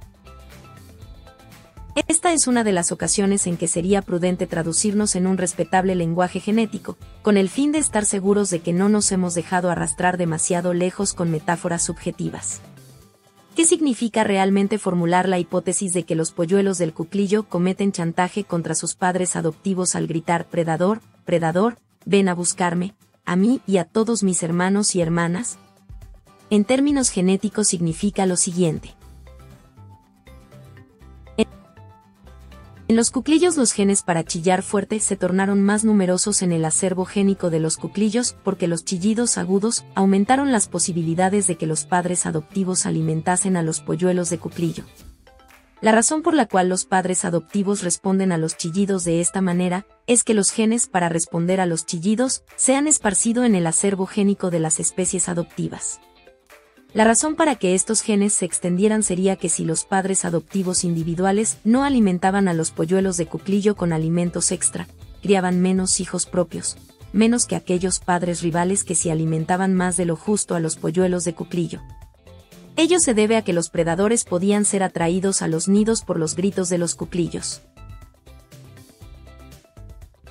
[2.07, 6.39] Esta es una de las ocasiones en que sería prudente traducirnos en un respetable lenguaje
[6.39, 10.73] genético, con el fin de estar seguros de que no nos hemos dejado arrastrar demasiado
[10.73, 12.61] lejos con metáforas subjetivas.
[13.55, 18.73] ¿Qué significa realmente formular la hipótesis de que los polluelos del cuclillo cometen chantaje contra
[18.73, 24.23] sus padres adoptivos al gritar Predador, Predador, ven a buscarme, a mí y a todos
[24.23, 25.59] mis hermanos y hermanas?
[26.49, 28.95] En términos genéticos significa lo siguiente.
[32.89, 37.05] En los cuclillos los genes para chillar fuerte se tornaron más numerosos en el acervo
[37.05, 42.25] génico de los cuclillos porque los chillidos agudos aumentaron las posibilidades de que los padres
[42.25, 44.83] adoptivos alimentasen a los polluelos de cuclillo.
[45.79, 49.85] La razón por la cual los padres adoptivos responden a los chillidos de esta manera
[50.05, 54.05] es que los genes para responder a los chillidos se han esparcido en el acervo
[54.05, 55.99] génico de las especies adoptivas.
[56.93, 61.57] La razón para que estos genes se extendieran sería que si los padres adoptivos individuales
[61.63, 64.87] no alimentaban a los polluelos de cuclillo con alimentos extra,
[65.23, 66.77] criaban menos hijos propios,
[67.11, 71.23] menos que aquellos padres rivales que si alimentaban más de lo justo a los polluelos
[71.23, 71.81] de cuclillo.
[72.75, 76.35] Ello se debe a que los predadores podían ser atraídos a los nidos por los
[76.35, 77.63] gritos de los cuclillos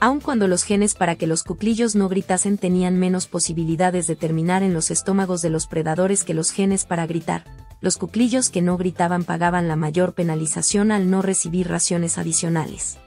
[0.02, 4.64] aun cuando los genes para que los cuclillos no gritasen tenían menos posibilidades de terminar
[4.64, 7.44] en los estómagos de los predadores que los genes para gritar.
[7.80, 12.98] Los cuclillos que no gritaban pagaban la mayor penalización al no recibir raciones adicionales.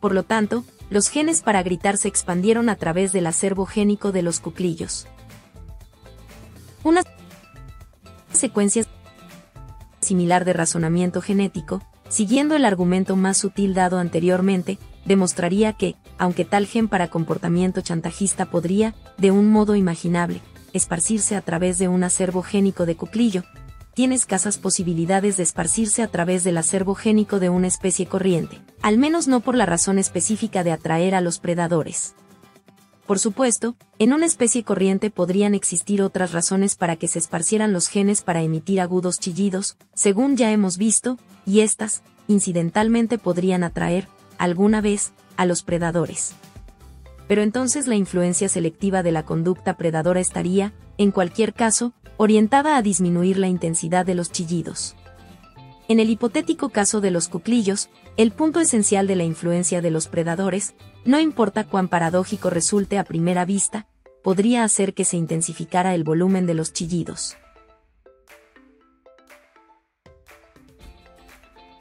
[0.00, 4.20] Por lo tanto, los genes para gritar se expandieron a través del acervo génico de
[4.20, 5.06] los cuclillos.
[6.84, 7.04] Una
[8.32, 8.84] secuencia
[10.02, 16.66] similar de razonamiento genético, siguiendo el argumento más sutil dado anteriormente, demostraría que, aunque tal
[16.66, 20.40] gen para comportamiento chantajista podría, de un modo imaginable,
[20.72, 23.44] esparcirse a través de un acervo génico de cuclillo,
[23.94, 28.96] tiene escasas posibilidades de esparcirse a través del acervo génico de una especie corriente, al
[28.96, 32.14] menos no por la razón específica de atraer a los predadores.
[33.06, 37.88] Por supuesto, en una especie corriente podrían existir otras razones para que se esparcieran los
[37.88, 44.80] genes para emitir agudos chillidos, según ya hemos visto, y estas, incidentalmente podrían atraer, alguna
[44.80, 46.34] vez, a los predadores.
[47.28, 52.82] Pero entonces la influencia selectiva de la conducta predadora estaría, en cualquier caso, orientada a
[52.82, 54.96] disminuir la intensidad de los chillidos.
[55.88, 60.08] En el hipotético caso de los cuclillos, el punto esencial de la influencia de los
[60.08, 63.86] predadores, no importa cuán paradójico resulte a primera vista,
[64.22, 67.36] podría hacer que se intensificara el volumen de los chillidos.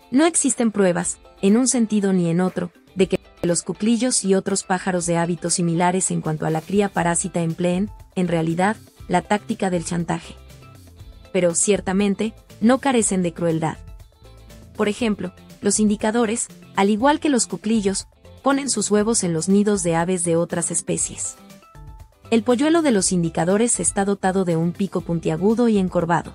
[0.09, 4.63] No existen pruebas, en un sentido ni en otro, de que los cuclillos y otros
[4.63, 8.77] pájaros de hábitos similares en cuanto a la cría parásita empleen, en realidad,
[9.07, 10.35] la táctica del chantaje.
[11.33, 13.77] Pero, ciertamente, no carecen de crueldad.
[14.75, 18.07] Por ejemplo, los indicadores, al igual que los cuclillos,
[18.43, 21.35] ponen sus huevos en los nidos de aves de otras especies.
[22.29, 26.33] El polluelo de los indicadores está dotado de un pico puntiagudo y encorvado.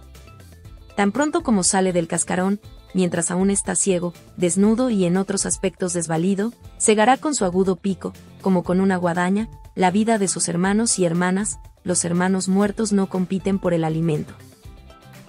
[0.95, 2.61] Tan pronto como sale del cascarón,
[2.95, 8.13] mientras aún está ciego, desnudo y en otros aspectos desvalido, cegará con su agudo pico,
[8.41, 13.09] como con una guadaña, la vida de sus hermanos y hermanas, los hermanos muertos no
[13.09, 14.35] compiten por el alimento.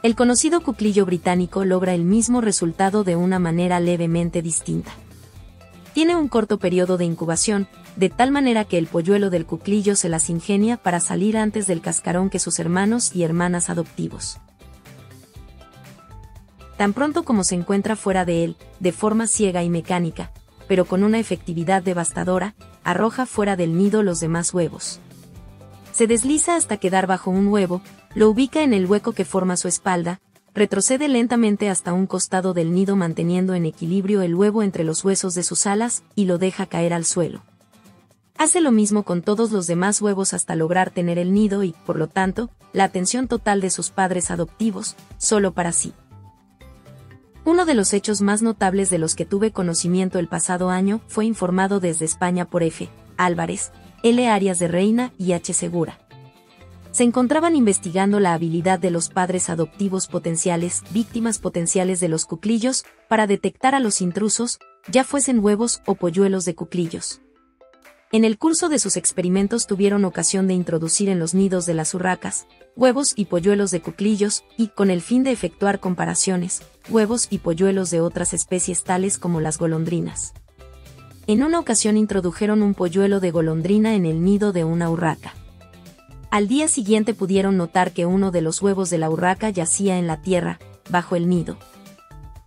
[0.04, 4.92] El conocido cuclillo británico logra el mismo resultado de una manera levemente distinta.
[5.94, 10.10] Tiene un corto periodo de incubación, de tal manera que el polluelo del cuclillo se
[10.10, 14.40] las ingenia para salir antes del cascarón que sus hermanos y hermanas adoptivos
[16.78, 20.32] tan pronto como se encuentra fuera de él, de forma ciega y mecánica,
[20.68, 25.00] pero con una efectividad devastadora, arroja fuera del nido los demás huevos.
[25.92, 27.82] Se desliza hasta quedar bajo un huevo,
[28.14, 30.22] lo ubica en el hueco que forma su espalda,
[30.54, 35.34] retrocede lentamente hasta un costado del nido manteniendo en equilibrio el huevo entre los huesos
[35.34, 37.44] de sus alas y lo deja caer al suelo.
[38.38, 41.98] Hace lo mismo con todos los demás huevos hasta lograr tener el nido y, por
[41.98, 45.94] lo tanto, la atención total de sus padres adoptivos, solo para sí.
[47.48, 51.24] Uno de los hechos más notables de los que tuve conocimiento el pasado año fue
[51.24, 52.90] informado desde España por F.
[53.16, 53.72] Álvarez,
[54.04, 54.28] L.
[54.28, 55.54] Arias de Reina y H.
[55.54, 55.98] Segura.
[56.92, 62.84] Se encontraban investigando la habilidad de los padres adoptivos potenciales, víctimas potenciales de los cuclillos,
[63.08, 64.60] para detectar a los intrusos,
[64.92, 67.22] ya fuesen huevos o polluelos de cuclillos.
[68.14, 71.94] En el curso de sus experimentos tuvieron ocasión de introducir en los nidos de las
[71.94, 72.48] urracas,
[72.78, 77.92] huevos y polluelos de cuclillos, y, con el fin de efectuar comparaciones, huevos y polluelos
[77.92, 80.34] de otras especies tales como las golondrinas.
[81.28, 85.34] En una ocasión introdujeron un polluelo de golondrina en el nido de una urraca.
[86.32, 90.08] Al día siguiente pudieron notar que uno de los huevos de la urraca yacía en
[90.08, 91.58] la tierra, bajo el nido.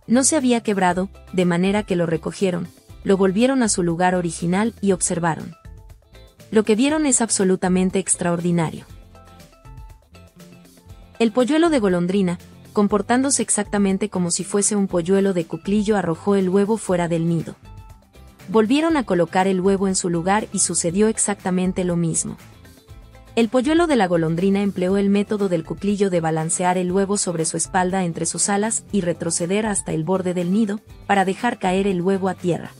[0.07, 2.67] No se había quebrado, de manera que lo recogieron,
[3.03, 5.55] lo volvieron a su lugar original y observaron.
[6.51, 8.85] Lo que vieron es absolutamente extraordinario.
[11.19, 12.39] El polluelo de golondrina,
[12.73, 17.55] comportándose exactamente como si fuese un polluelo de cuclillo, arrojó el huevo fuera del nido.
[18.49, 22.37] Volvieron a colocar el huevo en su lugar y sucedió exactamente lo mismo.
[23.37, 27.45] El polluelo de la golondrina empleó el método del cuclillo de balancear el huevo sobre
[27.45, 31.87] su espalda entre sus alas y retroceder hasta el borde del nido, para dejar caer
[31.87, 32.71] el huevo a tierra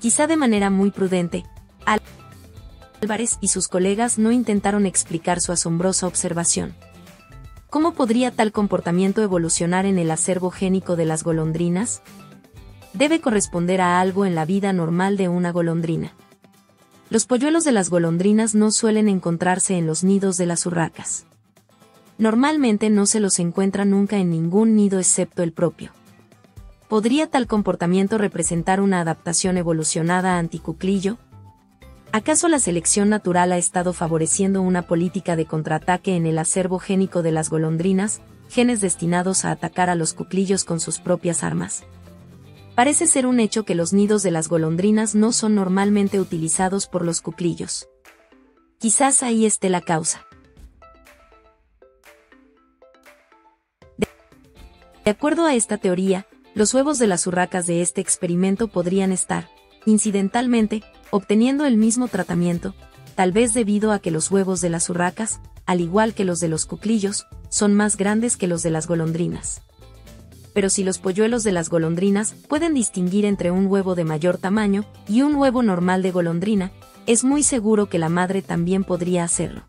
[0.00, 1.44] quizá de manera muy prudente,
[3.00, 6.74] Álvarez y sus colegas no intentaron explicar su asombrosa observación.
[7.70, 12.02] ¿Cómo podría tal comportamiento evolucionar en el acervo génico de las golondrinas?
[12.94, 16.12] Debe corresponder a algo en la vida normal de una golondrina.
[17.10, 21.26] Los polluelos de las golondrinas no suelen encontrarse en los nidos de las urracas.
[22.16, 25.92] Normalmente no se los encuentra nunca en ningún nido excepto el propio.
[26.88, 31.18] ¿Podría tal comportamiento representar una adaptación evolucionada anticuclillo?
[32.12, 37.22] ¿Acaso la selección natural ha estado favoreciendo una política de contraataque en el acervo génico
[37.22, 41.84] de las golondrinas, genes destinados a atacar a los cuclillos con sus propias armas?
[42.74, 47.04] Parece ser un hecho que los nidos de las golondrinas no son normalmente utilizados por
[47.04, 47.86] los cuclillos.
[48.78, 50.24] Quizás ahí esté la causa.
[55.04, 56.26] De acuerdo a esta teoría,
[56.58, 59.48] los huevos de las urracas de este experimento podrían estar,
[59.86, 60.82] incidentalmente,
[61.12, 62.74] obteniendo el mismo tratamiento,
[63.14, 66.48] tal vez debido a que los huevos de las urracas, al igual que los de
[66.48, 69.62] los cuclillos, son más grandes que los de las golondrinas.
[70.52, 74.84] Pero si los polluelos de las golondrinas pueden distinguir entre un huevo de mayor tamaño
[75.06, 76.72] y un huevo normal de golondrina,
[77.06, 79.62] es muy seguro que la madre también podría hacerlo.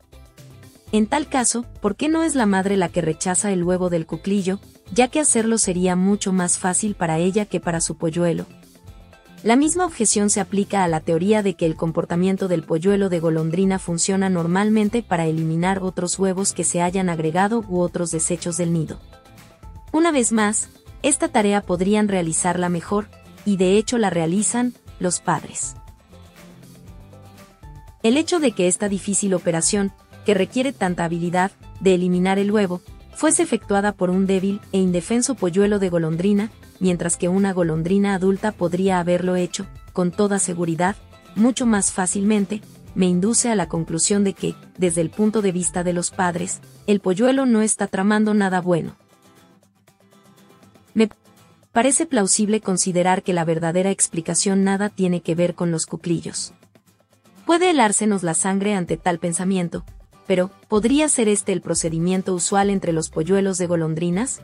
[0.91, 4.07] En tal caso, ¿por qué no es la madre la que rechaza el huevo del
[4.07, 4.59] cuclillo,
[4.91, 8.45] ya que hacerlo sería mucho más fácil para ella que para su polluelo?
[9.41, 13.21] La misma objeción se aplica a la teoría de que el comportamiento del polluelo de
[13.21, 18.73] golondrina funciona normalmente para eliminar otros huevos que se hayan agregado u otros desechos del
[18.73, 18.99] nido.
[19.93, 20.67] Una vez más,
[21.03, 23.07] esta tarea podrían realizarla mejor,
[23.45, 25.75] y de hecho la realizan, los padres.
[28.03, 29.93] El hecho de que esta difícil operación,
[30.25, 32.81] que requiere tanta habilidad, de eliminar el huevo,
[33.19, 38.53] fuese efectuada por un débil e indefenso polluelo de golondrina, mientras que una golondrina adulta
[38.53, 40.95] podría haberlo hecho, con toda seguridad,
[41.35, 42.61] mucho más fácilmente,
[42.95, 46.61] me induce a la conclusión de que, desde el punto de vista de los padres,
[46.87, 48.95] el polluelo no está tramando nada bueno.
[50.93, 51.09] Me
[51.73, 56.53] parece plausible considerar que la verdadera explicación nada tiene que ver con los cuclillos.
[57.45, 59.83] Puede helársenos la sangre ante tal pensamiento,
[60.29, 64.43] pero, ¿podría ser este el procedimiento usual entre los polluelos de golondrinas?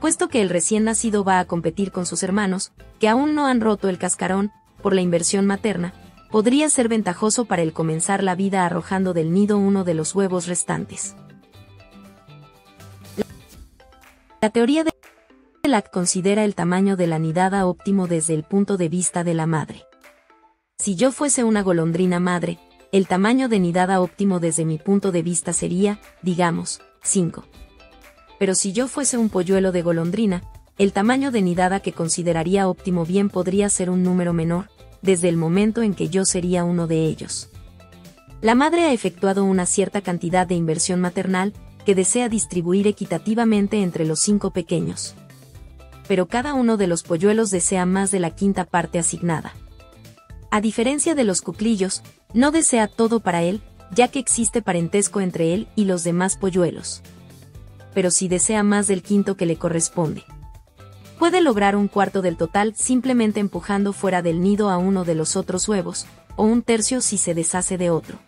[0.00, 3.60] Puesto que el recién nacido va a competir con sus hermanos, que aún no han
[3.60, 5.92] roto el cascarón, por la inversión materna,
[6.30, 10.46] podría ser ventajoso para el comenzar la vida arrojando del nido uno de los huevos
[10.46, 11.14] restantes.
[14.40, 14.92] La teoría de
[15.62, 19.44] Lack considera el tamaño de la nidada óptimo desde el punto de vista de la
[19.44, 19.84] madre.
[20.78, 22.58] Si yo fuese una golondrina madre,
[22.92, 27.44] el tamaño de nidada óptimo desde mi punto de vista sería, digamos, 5.
[28.38, 30.42] Pero si yo fuese un polluelo de golondrina,
[30.78, 34.68] el tamaño de nidada que consideraría óptimo bien podría ser un número menor,
[35.02, 37.50] desde el momento en que yo sería uno de ellos.
[38.42, 41.54] La madre ha efectuado una cierta cantidad de inversión maternal,
[41.86, 45.14] que desea distribuir equitativamente entre los cinco pequeños.
[46.08, 49.54] Pero cada uno de los polluelos desea más de la quinta parte asignada.
[50.50, 52.02] A diferencia de los cuclillos,
[52.36, 57.00] no desea todo para él, ya que existe parentesco entre él y los demás polluelos.
[57.94, 60.22] Pero si desea más del quinto que le corresponde.
[61.18, 65.34] Puede lograr un cuarto del total simplemente empujando fuera del nido a uno de los
[65.34, 66.04] otros huevos,
[66.36, 68.18] o un tercio si se deshace de otro.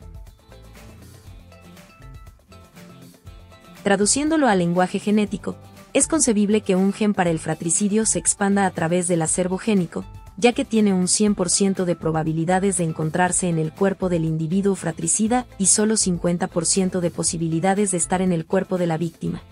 [3.82, 5.54] Traduciéndolo al lenguaje genético,
[5.92, 10.06] es concebible que un gen para el fratricidio se expanda a través del acervo génico,
[10.38, 15.46] ya que tiene un 100% de probabilidades de encontrarse en el cuerpo del individuo fratricida
[15.58, 19.42] y solo 50% de posibilidades de estar en el cuerpo de la víctima.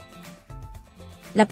[1.35, 1.49] La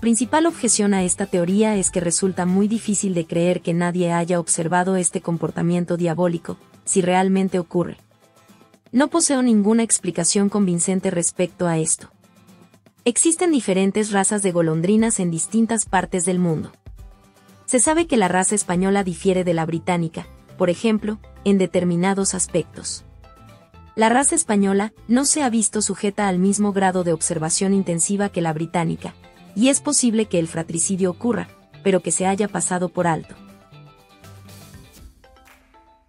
[0.00, 4.40] principal objeción a esta teoría es que resulta muy difícil de creer que nadie haya
[4.40, 7.96] observado este comportamiento diabólico, si realmente ocurre.
[8.90, 12.10] No poseo ninguna explicación convincente respecto a esto.
[13.04, 16.72] Existen diferentes razas de golondrinas en distintas partes del mundo.
[17.70, 20.26] Se sabe que la raza española difiere de la británica,
[20.58, 23.04] por ejemplo, en determinados aspectos.
[23.94, 28.40] La raza española no se ha visto sujeta al mismo grado de observación intensiva que
[28.40, 29.14] la británica,
[29.54, 31.46] y es posible que el fratricidio ocurra,
[31.84, 33.36] pero que se haya pasado por alto.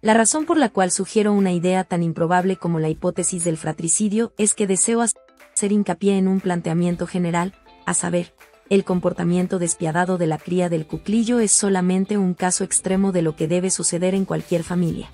[0.00, 4.32] La razón por la cual sugiero una idea tan improbable como la hipótesis del fratricidio
[4.36, 7.54] es que deseo hacer hincapié en un planteamiento general,
[7.86, 8.34] a saber,
[8.72, 13.36] el comportamiento despiadado de la cría del cuclillo es solamente un caso extremo de lo
[13.36, 15.10] que debe suceder en cualquier familia.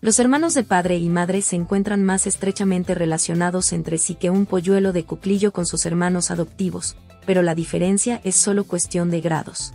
[0.00, 4.46] Los hermanos de padre y madre se encuentran más estrechamente relacionados entre sí que un
[4.46, 9.72] polluelo de cuclillo con sus hermanos adoptivos, pero la diferencia es solo cuestión de grados.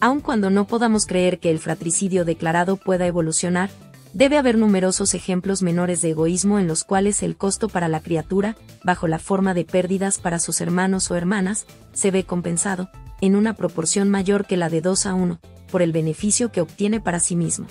[0.00, 3.68] Aun cuando no podamos creer que el fratricidio declarado pueda evolucionar,
[4.12, 8.56] debe haber numerosos ejemplos menores de egoísmo en los cuales el costo para la criatura,
[8.82, 12.90] bajo la forma de pérdidas para sus hermanos o hermanas, se ve compensado,
[13.20, 15.40] en una proporción mayor que la de 2 a 1,
[15.70, 17.66] por el beneficio que obtiene para sí mismo.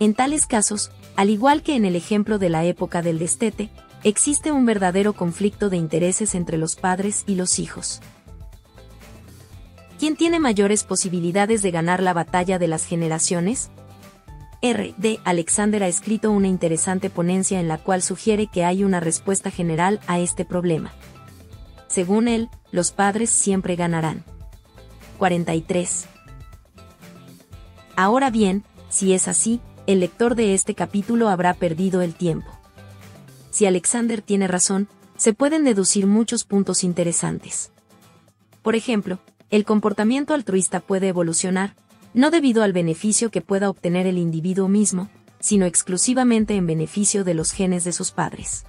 [0.00, 3.70] En tales casos, al igual que en el ejemplo de la época del destete,
[4.02, 8.00] existe un verdadero conflicto de intereses entre los padres y los hijos.
[9.98, 13.70] ¿Quién tiene mayores posibilidades de ganar la batalla de las generaciones?
[14.64, 14.94] R.
[14.96, 15.20] D.
[15.24, 20.00] Alexander ha escrito una interesante ponencia en la cual sugiere que hay una respuesta general
[20.06, 20.92] a este problema.
[21.86, 24.24] Según él, los padres siempre ganarán.
[25.18, 26.06] 43.
[27.94, 32.54] Ahora bien, si es así, el lector de este capítulo habrá perdido el tiempo
[33.54, 37.70] si Alexander tiene razón, se pueden deducir muchos puntos interesantes.
[38.62, 41.76] Por ejemplo, el comportamiento altruista puede evolucionar,
[42.14, 45.10] no debido al beneficio que pueda obtener el individuo mismo,
[45.40, 48.64] sino exclusivamente en beneficio de los genes de sus padres.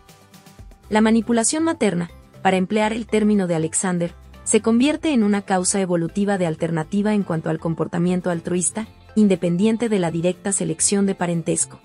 [0.89, 6.37] La manipulación materna, para emplear el término de Alexander, se convierte en una causa evolutiva
[6.37, 11.79] de alternativa en cuanto al comportamiento altruista, independiente de la directa selección de parentesco.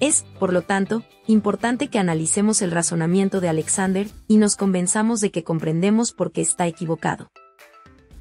[0.00, 5.30] Es, por lo tanto, importante que analicemos el razonamiento de Alexander y nos convenzamos de
[5.30, 7.30] que comprendemos por qué está equivocado.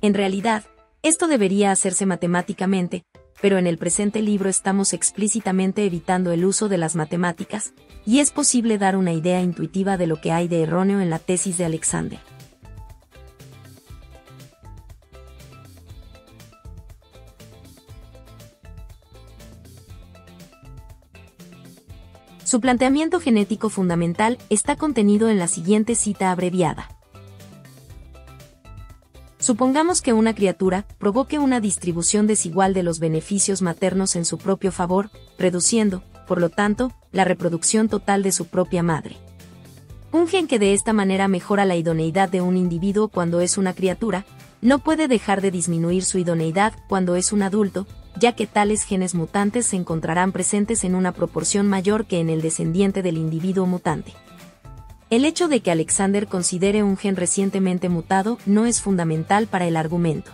[0.02, 0.64] En realidad,
[1.04, 3.06] esto debería hacerse matemáticamente,
[3.42, 7.74] pero en el presente libro estamos explícitamente evitando el uso de las matemáticas,
[8.06, 11.20] y es posible dar una idea intuitiva de lo que hay de erróneo en la
[11.20, 12.20] tesis de Alexander.
[22.44, 27.01] Su planteamiento genético fundamental está contenido en la siguiente cita abreviada.
[29.42, 34.72] Supongamos que una criatura provoque una distribución desigual de los beneficios maternos en su propio
[34.72, 39.18] favor, reduciendo, por lo tanto, la reproducción total de su propia madre.
[40.12, 43.74] Un gen que de esta manera mejora la idoneidad de un individuo cuando es una
[43.74, 44.26] criatura,
[44.62, 47.88] no puede dejar de disminuir su idoneidad cuando es un adulto,
[48.20, 52.44] ya que tales genes mutantes se encontrarán presentes en una proporción mayor que en el
[52.44, 54.14] descendiente del individuo mutante.
[55.12, 59.76] El hecho de que Alexander considere un gen recientemente mutado no es fundamental para el
[59.76, 60.32] argumento.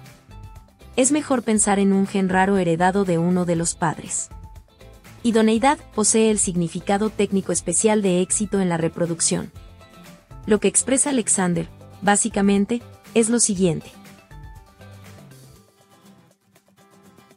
[0.96, 4.30] Es mejor pensar en un gen raro heredado de uno de los padres.
[5.24, 9.52] Idoneidad posee el significado técnico especial de éxito en la reproducción.
[10.46, 11.68] Lo que expresa Alexander,
[12.04, 12.84] básicamente,
[13.16, 13.90] es lo siguiente.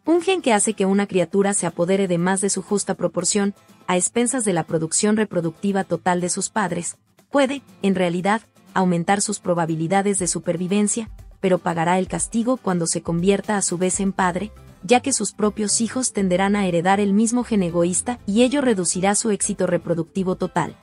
[0.05, 3.55] Un gen que hace que una criatura se apodere de más de su justa proporción,
[3.87, 6.99] a expensas de la producción reproductiva total de sus padres,
[7.31, 8.43] puede, en realidad,
[8.75, 11.11] aumentar sus probabilidades de supervivencia,
[11.41, 14.53] pero pagará el castigo cuando se convierta a su vez en padre,
[14.83, 19.15] ya que sus propios hijos tenderán a heredar el mismo gen egoísta y ello reducirá
[19.15, 20.77] su éxito reproductivo total.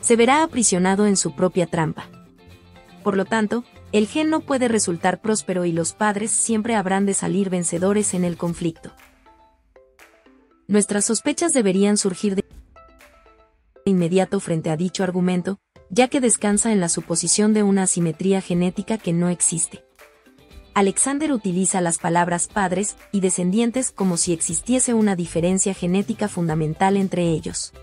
[0.00, 2.06] Se verá aprisionado en su propia trampa.
[3.02, 7.14] Por lo tanto, el gen no puede resultar próspero y los padres siempre habrán de
[7.14, 8.92] salir vencedores en el conflicto.
[10.66, 12.41] Nuestras sospechas deberían surgir de
[13.84, 15.58] inmediato frente a dicho argumento,
[15.90, 19.84] ya que descansa en la suposición de una asimetría genética que no existe.
[20.74, 27.28] Alexander utiliza las palabras padres y descendientes como si existiese una diferencia genética fundamental entre
[27.28, 27.74] ellos.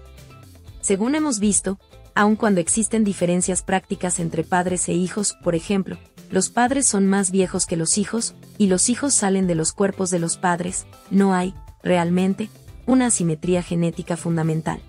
[0.82, 1.78] Según hemos visto,
[2.16, 6.00] aun cuando existen diferencias prácticas entre padres e hijos, por ejemplo,
[6.32, 10.10] los padres son más viejos que los hijos, y los hijos salen de los cuerpos
[10.10, 12.50] de los padres, no hay, realmente,
[12.88, 14.82] una asimetría genética fundamental.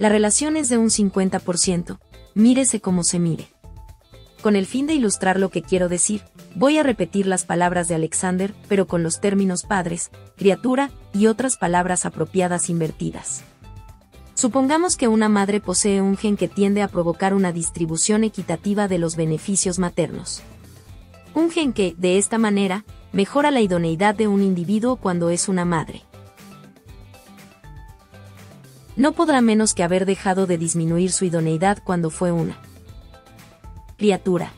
[0.00, 1.98] La relación es de un 50%,
[2.34, 3.48] mírese como se mire.
[4.40, 6.22] Con el fin de ilustrar lo que quiero decir,
[6.54, 11.58] voy a repetir las palabras de Alexander, pero con los términos padres, criatura y otras
[11.58, 13.44] palabras apropiadas invertidas.
[14.32, 18.96] Supongamos que una madre posee un gen que tiende a provocar una distribución equitativa de
[18.96, 20.40] los beneficios maternos.
[21.34, 25.66] Un gen que, de esta manera, mejora la idoneidad de un individuo cuando es una
[25.66, 26.04] madre.
[29.00, 32.58] No podrá menos que haber dejado de disminuir su idoneidad cuando fue una
[33.96, 34.52] criatura.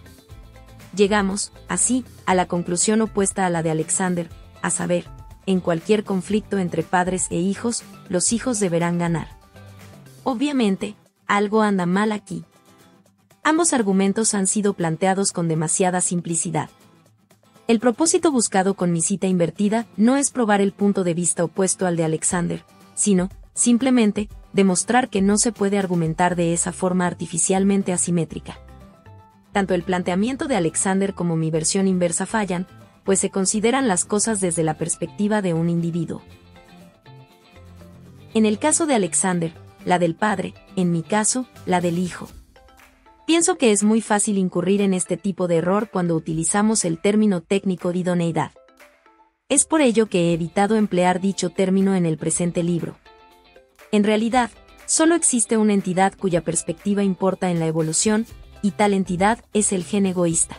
[0.96, 4.28] Llegamos, así, a la conclusión opuesta a la de Alexander,
[4.60, 5.04] a saber,
[5.46, 9.28] en cualquier conflicto entre padres e hijos, los hijos deberán ganar.
[10.24, 10.96] Obviamente,
[11.28, 12.44] algo anda mal aquí.
[13.44, 16.68] Ambos argumentos han sido planteados con demasiada simplicidad.
[17.68, 21.86] El propósito buscado con mi cita invertida no es probar el punto de vista opuesto
[21.86, 22.64] al de Alexander,
[22.96, 28.58] sino, simplemente, demostrar que no se puede argumentar de esa forma artificialmente asimétrica.
[29.52, 32.66] Tanto el planteamiento de Alexander como mi versión inversa fallan,
[33.04, 36.22] pues se consideran las cosas desde la perspectiva de un individuo.
[38.34, 39.52] En el caso de Alexander,
[39.84, 42.28] la del padre, en mi caso, la del hijo.
[43.26, 47.40] Pienso que es muy fácil incurrir en este tipo de error cuando utilizamos el término
[47.40, 48.52] técnico de idoneidad.
[49.48, 52.96] Es por ello que he evitado emplear dicho término en el presente libro.
[53.92, 54.50] En realidad,
[54.86, 58.26] solo existe una entidad cuya perspectiva importa en la evolución,
[58.62, 60.56] y tal entidad es el gen egoísta.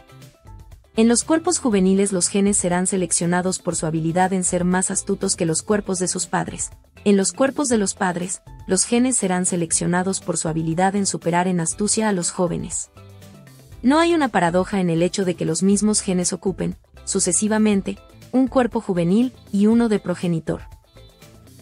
[0.95, 5.36] En los cuerpos juveniles los genes serán seleccionados por su habilidad en ser más astutos
[5.36, 6.69] que los cuerpos de sus padres.
[7.05, 11.47] En los cuerpos de los padres, los genes serán seleccionados por su habilidad en superar
[11.47, 12.91] en astucia a los jóvenes.
[13.81, 17.97] No hay una paradoja en el hecho de que los mismos genes ocupen, sucesivamente,
[18.31, 20.61] un cuerpo juvenil y uno de progenitor.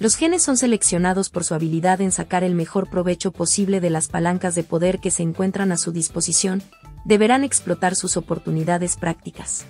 [0.01, 4.07] Los genes son seleccionados por su habilidad en sacar el mejor provecho posible de las
[4.07, 6.63] palancas de poder que se encuentran a su disposición,
[7.05, 9.63] deberán explotar sus oportunidades prácticas.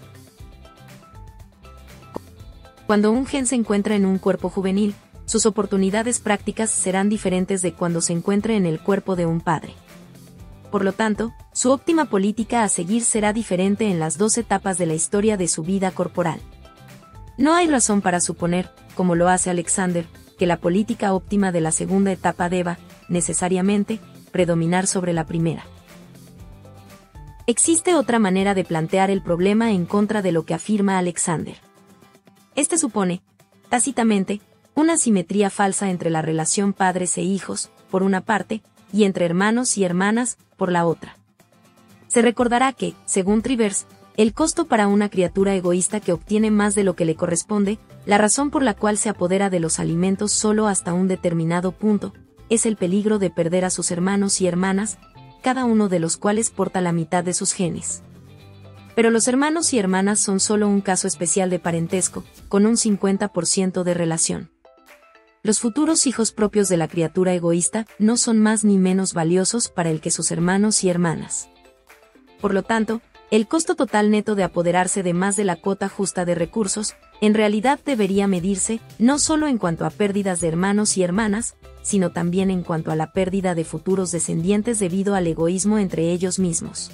[2.87, 7.73] Cuando un gen se encuentra en un cuerpo juvenil, sus oportunidades prácticas serán diferentes de
[7.73, 9.73] cuando se encuentre en el cuerpo de un padre.
[10.71, 14.85] Por lo tanto, su óptima política a seguir será diferente en las dos etapas de
[14.85, 16.39] la historia de su vida corporal.
[17.37, 20.05] No hay razón para suponer, como lo hace Alexander,
[20.41, 22.79] que la política óptima de la segunda etapa deba,
[23.09, 23.99] necesariamente,
[24.31, 25.63] predominar sobre la primera.
[27.45, 31.57] Existe otra manera de plantear el problema en contra de lo que afirma Alexander.
[32.55, 33.21] Este supone,
[33.69, 34.41] tácitamente,
[34.73, 39.77] una simetría falsa entre la relación padres e hijos, por una parte, y entre hermanos
[39.77, 41.17] y hermanas, por la otra.
[42.07, 43.85] Se recordará que, según Trivers,
[44.17, 48.17] el costo para una criatura egoísta que obtiene más de lo que le corresponde, la
[48.17, 52.13] razón por la cual se apodera de los alimentos solo hasta un determinado punto,
[52.49, 54.97] es el peligro de perder a sus hermanos y hermanas,
[55.41, 58.03] cada uno de los cuales porta la mitad de sus genes.
[58.95, 63.83] Pero los hermanos y hermanas son solo un caso especial de parentesco, con un 50%
[63.83, 64.51] de relación.
[65.43, 69.89] Los futuros hijos propios de la criatura egoísta no son más ni menos valiosos para
[69.89, 71.49] el que sus hermanos y hermanas.
[72.41, 73.01] Por lo tanto,
[73.31, 77.33] el costo total neto de apoderarse de más de la cuota justa de recursos, en
[77.33, 82.51] realidad debería medirse, no solo en cuanto a pérdidas de hermanos y hermanas, sino también
[82.51, 86.91] en cuanto a la pérdida de futuros descendientes debido al egoísmo entre ellos mismos.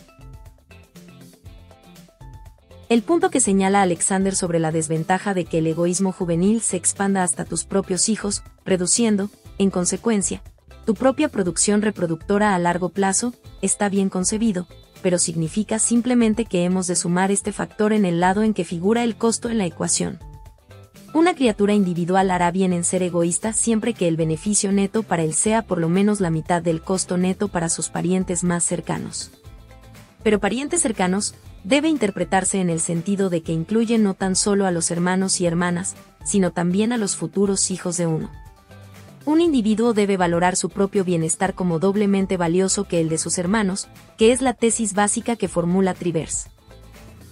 [2.88, 7.24] El punto que señala Alexander sobre la desventaja de que el egoísmo juvenil se expanda
[7.24, 10.44] hasta tus propios hijos, reduciendo, en consecuencia,
[10.86, 14.68] tu propia producción reproductora a largo plazo, está bien concebido,
[15.08, 19.06] pero significa simplemente que hemos de sumar este factor en el lado en que figura
[19.06, 20.20] el costo en la ecuación.
[21.14, 25.34] Una criatura individual hará bien en ser egoísta siempre que el beneficio neto para él
[25.34, 29.32] sea por lo menos la mitad del costo neto para sus parientes más cercanos.
[30.24, 34.72] Pero parientes cercanos, debe interpretarse en el sentido de que incluye no tan solo a
[34.72, 35.96] los hermanos y hermanas,
[36.26, 38.30] sino también a los futuros hijos de uno.
[39.28, 43.90] Un individuo debe valorar su propio bienestar como doblemente valioso que el de sus hermanos,
[44.18, 46.48] que es la tesis básica que formula Trivers.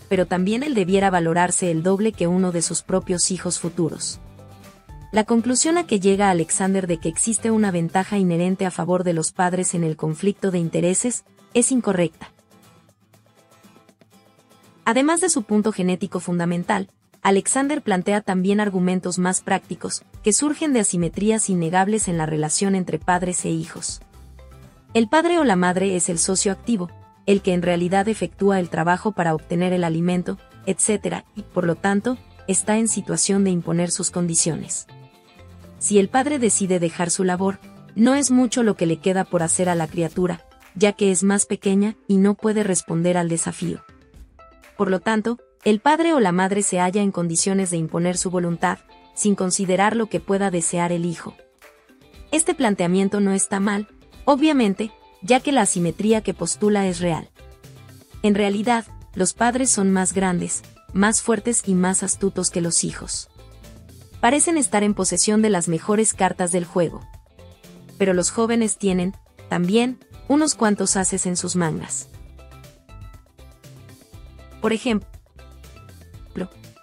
[0.10, 4.20] Pero también él debiera valorarse el doble que uno de sus propios hijos futuros.
[5.14, 9.14] La conclusión a que llega Alexander de que existe una ventaja inherente a favor de
[9.14, 11.24] los padres en el conflicto de intereses,
[11.54, 12.30] es incorrecta.
[14.84, 16.90] Además de su punto genético fundamental,
[17.26, 23.00] Alexander plantea también argumentos más prácticos, que surgen de asimetrías innegables en la relación entre
[23.00, 24.00] padres e hijos.
[24.94, 26.92] El padre o la madre es el socio activo,
[27.26, 31.74] el que en realidad efectúa el trabajo para obtener el alimento, etc., y, por lo
[31.74, 34.86] tanto, está en situación de imponer sus condiciones.
[35.80, 37.58] Si el padre decide dejar su labor,
[37.96, 40.46] no es mucho lo que le queda por hacer a la criatura,
[40.76, 43.84] ya que es más pequeña y no puede responder al desafío.
[44.78, 48.30] Por lo tanto, el padre o la madre se halla en condiciones de imponer su
[48.30, 48.78] voluntad,
[49.16, 51.36] sin considerar lo que pueda desear el hijo.
[52.32, 53.88] Este planteamiento no está mal,
[54.26, 54.92] obviamente,
[55.24, 57.30] ya que la asimetría que postula es real.
[58.22, 58.86] En realidad,
[59.16, 60.62] los padres son más grandes,
[60.94, 63.30] más fuertes y más astutos que los hijos.
[64.22, 67.02] Parecen estar en posesión de las mejores cartas del juego.
[67.98, 69.16] Pero los jóvenes tienen,
[69.50, 69.98] también,
[70.28, 72.10] unos cuantos haces en sus mangas.
[74.62, 75.15] Por ejemplo,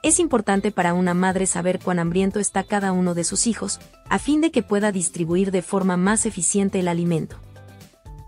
[0.02, 4.18] es importante para una madre saber cuán hambriento está cada uno de sus hijos, a
[4.18, 7.36] fin de que pueda distribuir de forma más eficiente el alimento.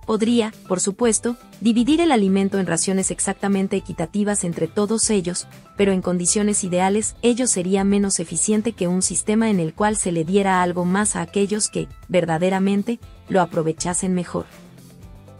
[0.06, 6.02] Podría, por supuesto, dividir el alimento en raciones exactamente equitativas entre todos ellos, pero en
[6.02, 10.62] condiciones ideales ello sería menos eficiente que un sistema en el cual se le diera
[10.62, 14.44] algo más a aquellos que, verdaderamente, lo aprovechasen mejor.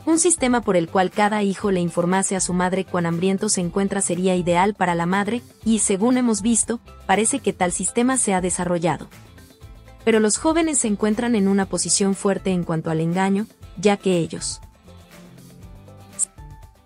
[0.06, 3.62] Un sistema por el cual cada hijo le informase a su madre cuán hambriento se
[3.62, 8.34] encuentra sería ideal para la madre, y según hemos visto, parece que tal sistema se
[8.34, 9.08] ha desarrollado.
[10.04, 13.46] Pero los jóvenes se encuentran en una posición fuerte en cuanto al engaño,
[13.78, 14.60] ya que ellos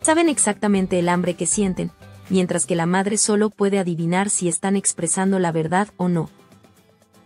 [0.08, 1.90] saben exactamente el hambre que sienten,
[2.30, 6.30] mientras que la madre solo puede adivinar si están expresando la verdad o no.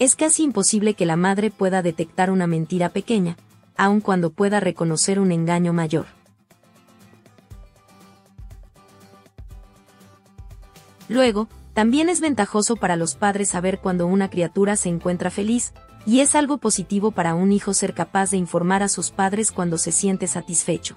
[0.01, 3.37] Es casi imposible que la madre pueda detectar una mentira pequeña,
[3.77, 6.07] aun cuando pueda reconocer un engaño mayor.
[11.09, 15.73] Luego, también es ventajoso para los padres saber cuando una criatura se encuentra feliz,
[16.05, 19.79] y es algo positivo para un hijo ser capaz de informar a sus padres cuando
[19.79, 20.97] se siente satisfecho.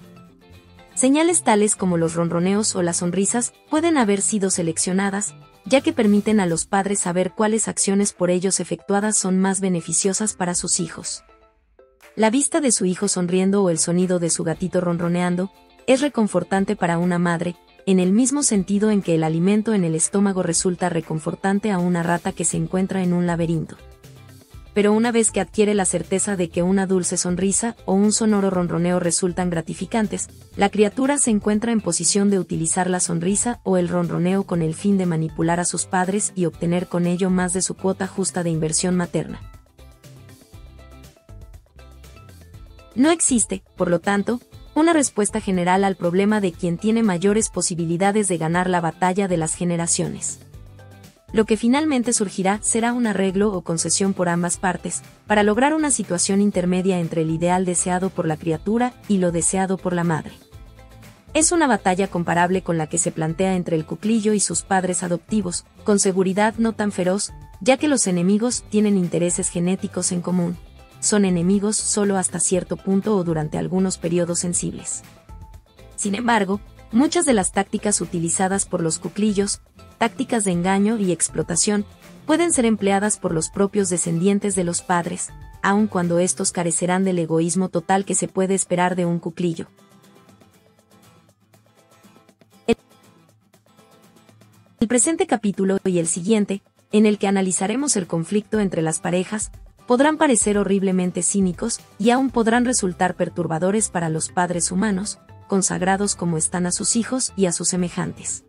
[0.96, 6.40] Señales tales como los ronroneos o las sonrisas pueden haber sido seleccionadas, ya que permiten
[6.40, 11.24] a los padres saber cuáles acciones por ellos efectuadas son más beneficiosas para sus hijos.
[12.16, 15.52] La vista de su hijo sonriendo o el sonido de su gatito ronroneando
[15.88, 17.56] es reconfortante para una madre,
[17.86, 22.04] en el mismo sentido en que el alimento en el estómago resulta reconfortante a una
[22.04, 23.78] rata que se encuentra en un laberinto
[24.76, 28.50] pero una vez que adquiere la certeza de que una dulce sonrisa o un sonoro
[28.50, 33.88] ronroneo resultan gratificantes, la criatura se encuentra en posición de utilizar la sonrisa o el
[33.88, 37.62] ronroneo con el fin de manipular a sus padres y obtener con ello más de
[37.62, 39.40] su cuota justa de inversión materna.
[42.96, 44.40] No existe, por lo tanto,
[44.74, 49.38] una respuesta general al problema de quien tiene mayores posibilidades de ganar la batalla de
[49.38, 50.40] las generaciones.
[51.34, 55.92] Lo que finalmente surgirá será un arreglo o concesión por ambas partes, para lograr una
[55.92, 60.32] situación intermedia entre el ideal deseado por la criatura y lo deseado por la madre.
[61.34, 65.04] Es una batalla comparable con la que se plantea entre el cuclillo y sus padres
[65.04, 70.56] adoptivos, con seguridad no tan feroz, ya que los enemigos tienen intereses genéticos en común.
[71.06, 75.04] Son enemigos solo hasta cierto punto o durante algunos periodos sensibles.
[75.96, 79.62] Sin embargo, muchas de las tácticas utilizadas por los cuclillos
[80.00, 81.86] tácticas de engaño y explotación,
[82.26, 85.30] pueden ser empleadas por los propios descendientes de los padres,
[85.62, 89.68] aun cuando estos carecerán del egoísmo total que se puede esperar de un cuclillo.
[94.80, 99.52] El presente capítulo y el siguiente, en el que analizaremos el conflicto entre las parejas,
[99.88, 106.38] podrán parecer horriblemente cínicos y aún podrán resultar perturbadores para los padres humanos, consagrados como
[106.38, 108.46] están a sus hijos y a sus semejantes.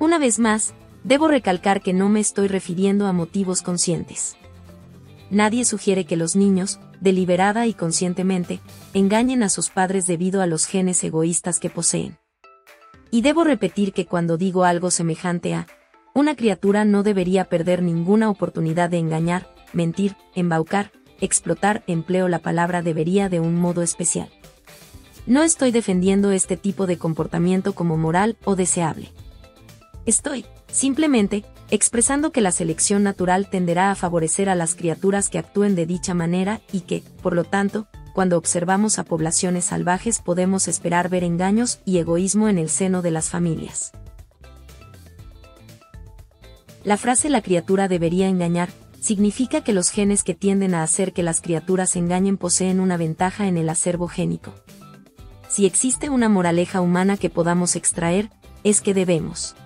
[0.00, 0.74] Una vez más,
[1.04, 4.36] debo recalcar que no me estoy refiriendo a motivos conscientes.
[5.30, 8.60] Nadie sugiere que los niños, deliberada y conscientemente,
[8.94, 12.18] engañen a sus padres debido a los genes egoístas que poseen.
[13.12, 15.66] Y debo repetir que cuando digo algo semejante a,
[16.14, 22.82] una criatura no debería perder ninguna oportunidad de engañar, mentir, embaucar, explotar, empleo la palabra
[22.82, 24.28] debería de un modo especial.
[25.26, 29.12] No estoy defendiendo este tipo de comportamiento como moral o deseable.
[30.06, 35.74] Estoy, simplemente, expresando que la selección natural tenderá a favorecer a las criaturas que actúen
[35.74, 41.08] de dicha manera y que, por lo tanto, cuando observamos a poblaciones salvajes podemos esperar
[41.08, 43.92] ver engaños y egoísmo en el seno de las familias.
[46.82, 48.70] La frase la criatura debería engañar
[49.00, 53.48] significa que los genes que tienden a hacer que las criaturas engañen poseen una ventaja
[53.48, 54.54] en el acervo génico.
[55.48, 58.30] Si existe una moraleja humana que podamos extraer,
[58.62, 59.56] es que debemos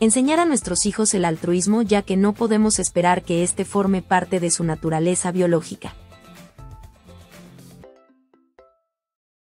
[0.00, 4.40] enseñar a nuestros hijos el altruismo ya que no podemos esperar que éste forme parte
[4.40, 5.94] de su naturaleza biológica.